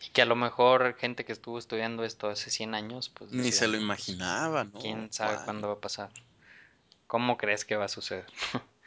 [0.00, 3.50] Y que a lo mejor gente que estuvo estudiando esto hace 100 años, pues Ni
[3.50, 4.78] decía, se lo pues, imaginaba, ¿no?
[4.80, 6.10] ¿quién sabe cuándo va a pasar?
[7.06, 8.26] ¿Cómo crees que va a suceder?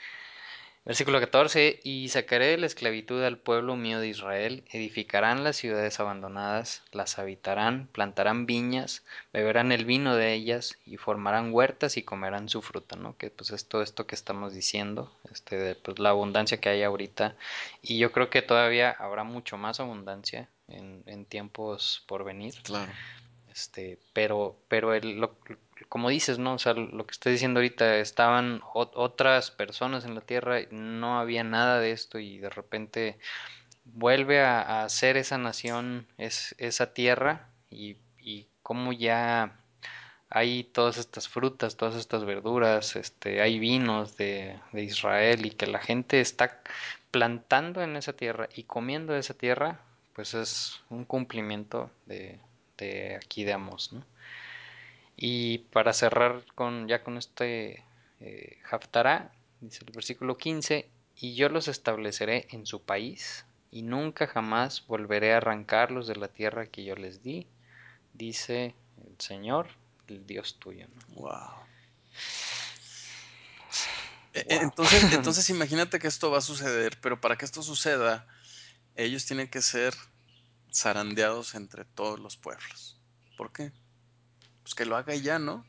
[0.86, 6.01] Versículo 14, y sacaré de la esclavitud al pueblo mío de Israel, edificarán las ciudades
[6.01, 12.49] abandonadas, las habitarán, plantarán viñas, beberán el vino de ellas, y formarán huertas y comerán
[12.49, 13.15] su fruta, ¿no?
[13.17, 16.84] Que pues es todo esto que estamos diciendo, este, de, pues la abundancia que hay
[16.84, 17.38] ahorita,
[17.81, 22.55] y yo creo que todavía habrá mucho más abundancia en, en tiempos por venir.
[22.61, 22.91] Claro.
[23.53, 25.38] Este, pero, pero el, lo,
[25.93, 26.55] como dices, ¿no?
[26.55, 31.43] O sea, lo que estoy diciendo ahorita, estaban otras personas en la Tierra, no había
[31.43, 33.19] nada de esto y de repente
[33.85, 39.59] vuelve a, a ser esa nación, es, esa tierra y, y como ya
[40.31, 45.67] hay todas estas frutas, todas estas verduras, este, hay vinos de, de Israel y que
[45.67, 46.63] la gente está
[47.11, 49.79] plantando en esa tierra y comiendo esa tierra,
[50.15, 52.39] pues es un cumplimiento de,
[52.79, 54.03] de aquí de Amos, ¿no?
[55.16, 57.84] Y para cerrar con ya con este
[58.20, 64.28] eh, Haftará, dice el versículo 15, y yo los estableceré en su país, y nunca
[64.28, 67.47] jamás volveré a arrancarlos de la tierra que yo les di,
[68.14, 69.68] dice el Señor,
[70.07, 70.88] el Dios tuyo.
[70.88, 71.16] ¿no?
[71.22, 71.68] Wow.
[74.34, 74.61] E- Wow.
[74.61, 78.28] Entonces, entonces imagínate que esto va a suceder, pero para que esto suceda,
[78.95, 79.93] ellos tienen que ser
[80.74, 83.01] zarandeados entre todos los pueblos.
[83.38, 83.74] ¿Por qué?
[84.64, 85.66] Pues que lo haga y ya, ¿no?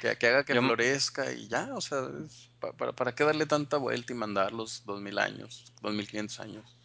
[0.00, 3.24] Que, que haga que Yo, florezca y ya, o sea, es pa- para, para qué
[3.24, 6.78] darle tanta vuelta y mandarlos dos mil años, dos mil quinientos años.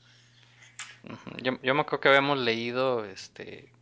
[1.04, 3.74] ujú, yo, yo me acuerdo que habíamos leído este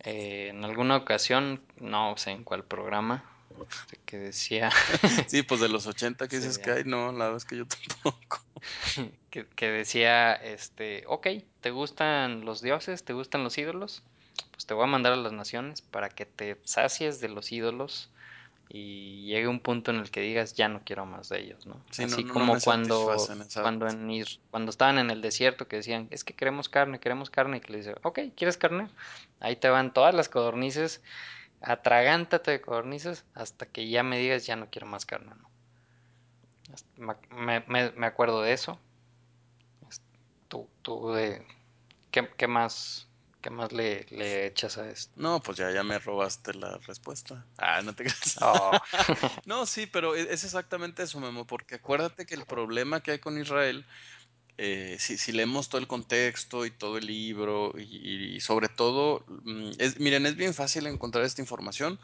[0.00, 3.24] eh, en alguna ocasión, no sé en cuál programa,
[3.70, 4.70] este, que decía
[5.26, 7.66] Sí, pues de los 80 que dices que hay, no, la verdad es que yo
[7.66, 8.44] tampoco.
[9.30, 11.26] que, que decía, este, ok,
[11.60, 13.04] ¿te gustan los dioses?
[13.04, 14.04] ¿Te gustan los ídolos?
[14.50, 18.10] Pues te voy a mandar a las naciones para que te sacies de los ídolos
[18.68, 21.76] y llegue un punto en el que digas, ya no quiero más de ellos, ¿no?
[21.90, 23.28] Sí, Así no, no me como cuando,
[23.60, 27.58] cuando, en cuando estaban en el desierto que decían, es que queremos carne, queremos carne,
[27.58, 28.88] y que le dice, ok, ¿quieres carne?
[29.40, 31.02] Ahí te van todas las codornices,
[31.60, 35.48] atragántate de codornices hasta que ya me digas, ya no quiero más carne, ¿no?
[36.96, 38.78] Me, me- me- me acuerdo de eso.
[40.48, 41.44] Tú, tú de,
[42.10, 43.06] ¿qué, qué más,
[43.44, 45.12] qué más le, le echas a esto?
[45.16, 47.44] No, pues ya, ya me robaste la respuesta.
[47.58, 48.38] Ah, no te creas.
[48.40, 48.72] Oh,
[49.44, 53.18] No, sí, pero e- es exactamente eso, Memo, porque acuérdate que el problema que hay
[53.18, 53.84] con Israel
[54.56, 59.24] eh, si, si leemos todo el contexto y todo el libro y, y sobre todo,
[59.28, 61.98] mm, es, miren, es bien fácil encontrar esta información.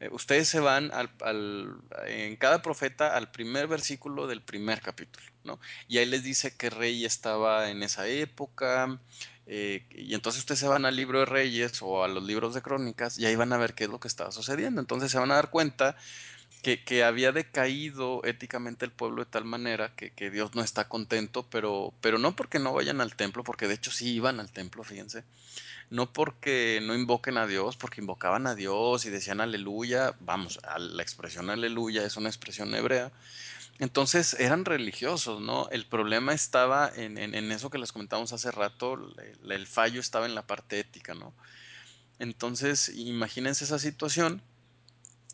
[0.00, 1.74] Eh, ustedes se van al, al-
[2.06, 5.60] en cada profeta al primer versículo del primer capítulo, ¿no?
[5.88, 9.00] Y ahí les dice qué rey estaba en esa época.
[9.46, 12.62] Eh, y entonces ustedes se van al libro de Reyes o a los libros de
[12.62, 14.80] Crónicas y ahí van a ver qué es lo que estaba sucediendo.
[14.80, 15.96] Entonces se van a dar cuenta
[16.62, 20.88] que, que había decaído éticamente el pueblo de tal manera que, que Dios no está
[20.88, 24.50] contento, pero, pero no porque no vayan al templo, porque de hecho sí iban al
[24.50, 25.22] templo, fíjense,
[25.90, 30.80] no porque no invoquen a Dios, porque invocaban a Dios y decían aleluya, vamos, a
[30.80, 33.12] la expresión aleluya es una expresión hebrea,
[33.78, 35.68] entonces eran religiosos, ¿no?
[35.70, 40.26] El problema estaba en, en, eso que les comentamos hace rato, el, el fallo estaba
[40.26, 41.34] en la parte ética, ¿no?
[42.18, 44.42] Entonces, imagínense esa situación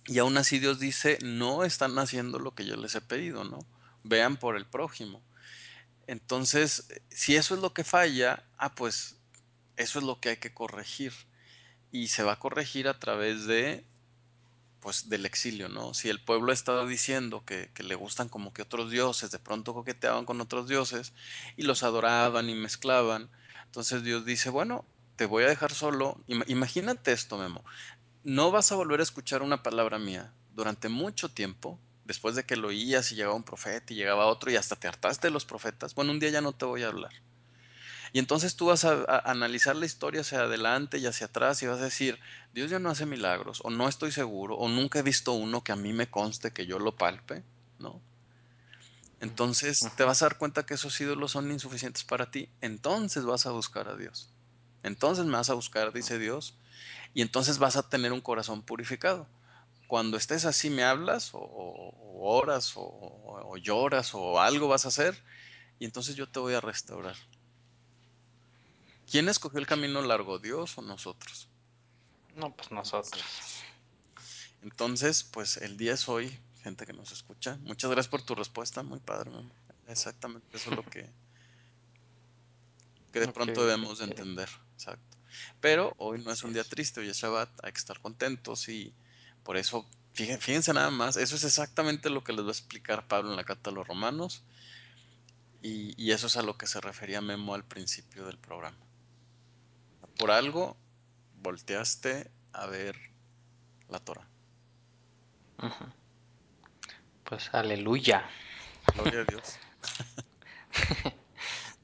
[0.06, 3.60] y aún así Dios dice, no están haciendo lo que yo les he pedido, ¿no?
[4.02, 5.22] Vean por el prójimo.
[6.08, 9.16] Entonces, si eso es lo que falla, ah, pues
[9.76, 11.12] eso es lo que hay que corregir.
[11.92, 13.84] Y se va a corregir a través de,
[14.82, 15.94] pues, del exilio, ¿no?
[15.94, 19.38] Si el pueblo ha estado diciendo que, que le gustan como que otros dioses, de
[19.40, 21.14] pronto coqueteaban con otros dioses
[21.56, 23.30] y los adoraban y mezclaban.
[23.66, 26.24] Entonces Dios dice, bueno, te voy a dejar solo.
[26.28, 27.64] Ima- Imagínate esto, Memo
[28.24, 32.56] no vas a volver a escuchar una palabra mía durante mucho tiempo, después de que
[32.56, 35.44] lo oías y llegaba un profeta y llegaba otro y hasta te hartaste de los
[35.46, 37.12] profetas, bueno, un día ya no te voy a hablar.
[38.12, 41.66] Y entonces tú vas a, a analizar la historia hacia adelante y hacia atrás y
[41.66, 42.18] vas a decir,
[42.52, 45.72] Dios ya no hace milagros, o no estoy seguro, o nunca he visto uno que
[45.72, 47.42] a mí me conste que yo lo palpe,
[47.78, 48.02] ¿no?
[49.20, 53.46] Entonces te vas a dar cuenta que esos ídolos son insuficientes para ti, entonces vas
[53.46, 54.28] a buscar a Dios.
[54.82, 56.58] Entonces me vas a buscar, dice Dios,
[57.14, 59.28] y entonces vas a tener un corazón purificado.
[59.86, 64.88] Cuando estés así me hablas o, o oras o, o lloras o algo vas a
[64.88, 65.22] hacer
[65.78, 67.16] y entonces yo te voy a restaurar.
[69.12, 71.46] ¿Quién escogió el camino largo, Dios o nosotros?
[72.34, 73.22] No, pues nosotros.
[74.62, 77.58] Entonces, pues el día es hoy, gente que nos escucha.
[77.60, 79.30] Muchas gracias por tu respuesta, muy padre.
[79.86, 81.10] Exactamente eso es lo que,
[83.12, 84.48] que de pronto debemos de entender.
[84.72, 85.18] Exacto.
[85.60, 88.94] Pero hoy no es un día triste, hoy es Shabbat, hay que estar contentos y
[89.42, 93.06] por eso, fíjense, fíjense nada más, eso es exactamente lo que les va a explicar
[93.08, 94.42] Pablo en la carta a los romanos
[95.60, 98.78] y, y eso es a lo que se refería Memo al principio del programa.
[100.18, 100.76] Por algo
[101.42, 102.96] volteaste a ver
[103.88, 104.26] la Torah.
[105.58, 105.84] Ujú.
[107.24, 108.28] Pues aleluya.
[108.94, 109.58] Gloria a Dios.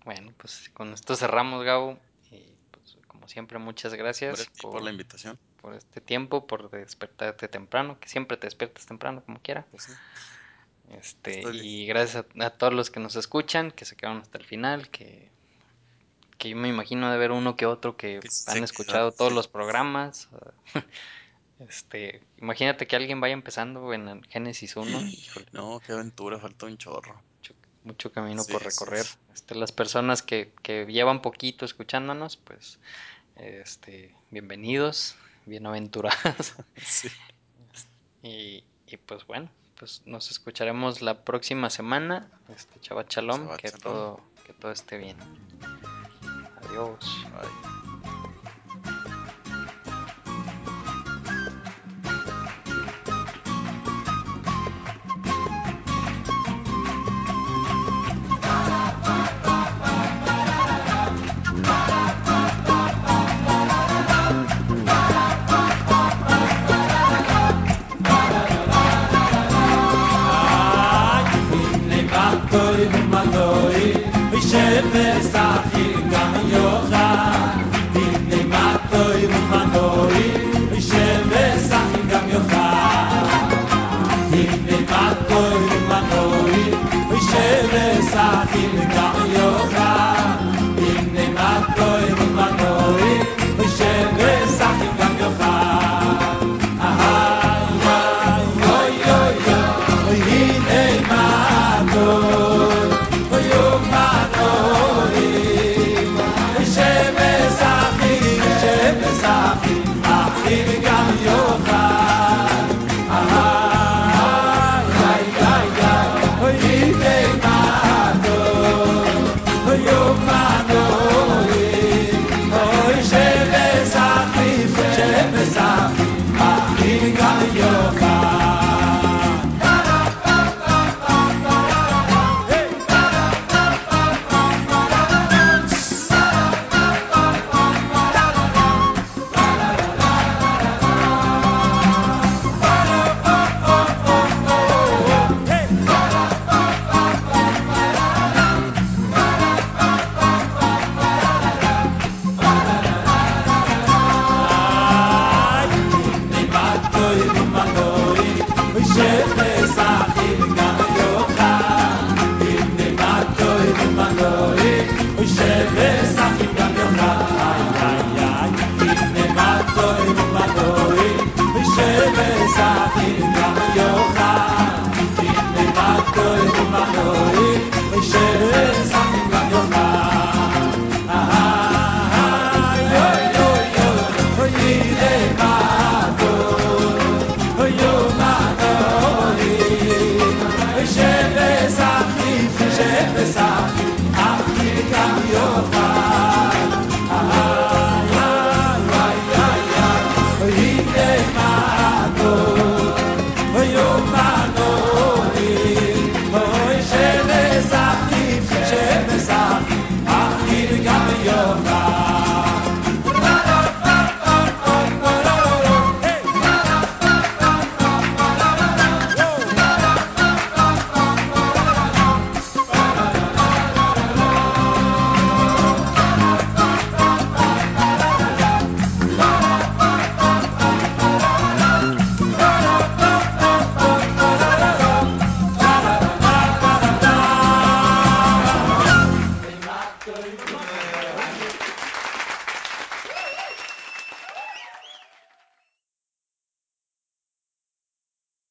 [0.05, 1.99] Bueno, pues con esto cerramos, Gabo.
[2.31, 5.39] Y pues como siempre, muchas gracias por por, la invitación.
[5.61, 9.67] por este tiempo, por despertarte temprano, que siempre te despiertas temprano, como quiera.
[9.71, 9.93] Pues sí,
[10.89, 14.39] Este, estoy y gracias a, a todos los que nos escuchan, que se quedaron hasta
[14.39, 15.31] el final, que,
[16.39, 20.29] que yo me imagino de haber uno que otro que han escuchado todos los programas.
[21.61, 26.67] Este, imagínate que alguien vaya empezando en el Génesis 1, híjole, No, qué aventura, falta
[26.67, 27.21] un chorro.
[27.39, 29.05] mucho, mucho camino Sí, por recorrer.
[29.05, 29.17] sí.
[29.35, 32.79] Este, las personas que, que llevan poquito escuchándonos, pues,
[33.35, 35.17] este, bienvenidos,
[35.47, 36.55] bienaventurados.
[38.23, 42.29] Y, y pues bueno, pues nos escucharemos la próxima semana.
[42.55, 45.17] Este, Chava Chalom, que todo, que todo esté bien.
[46.75, 47.27] よし。
[47.33, 47.78] はい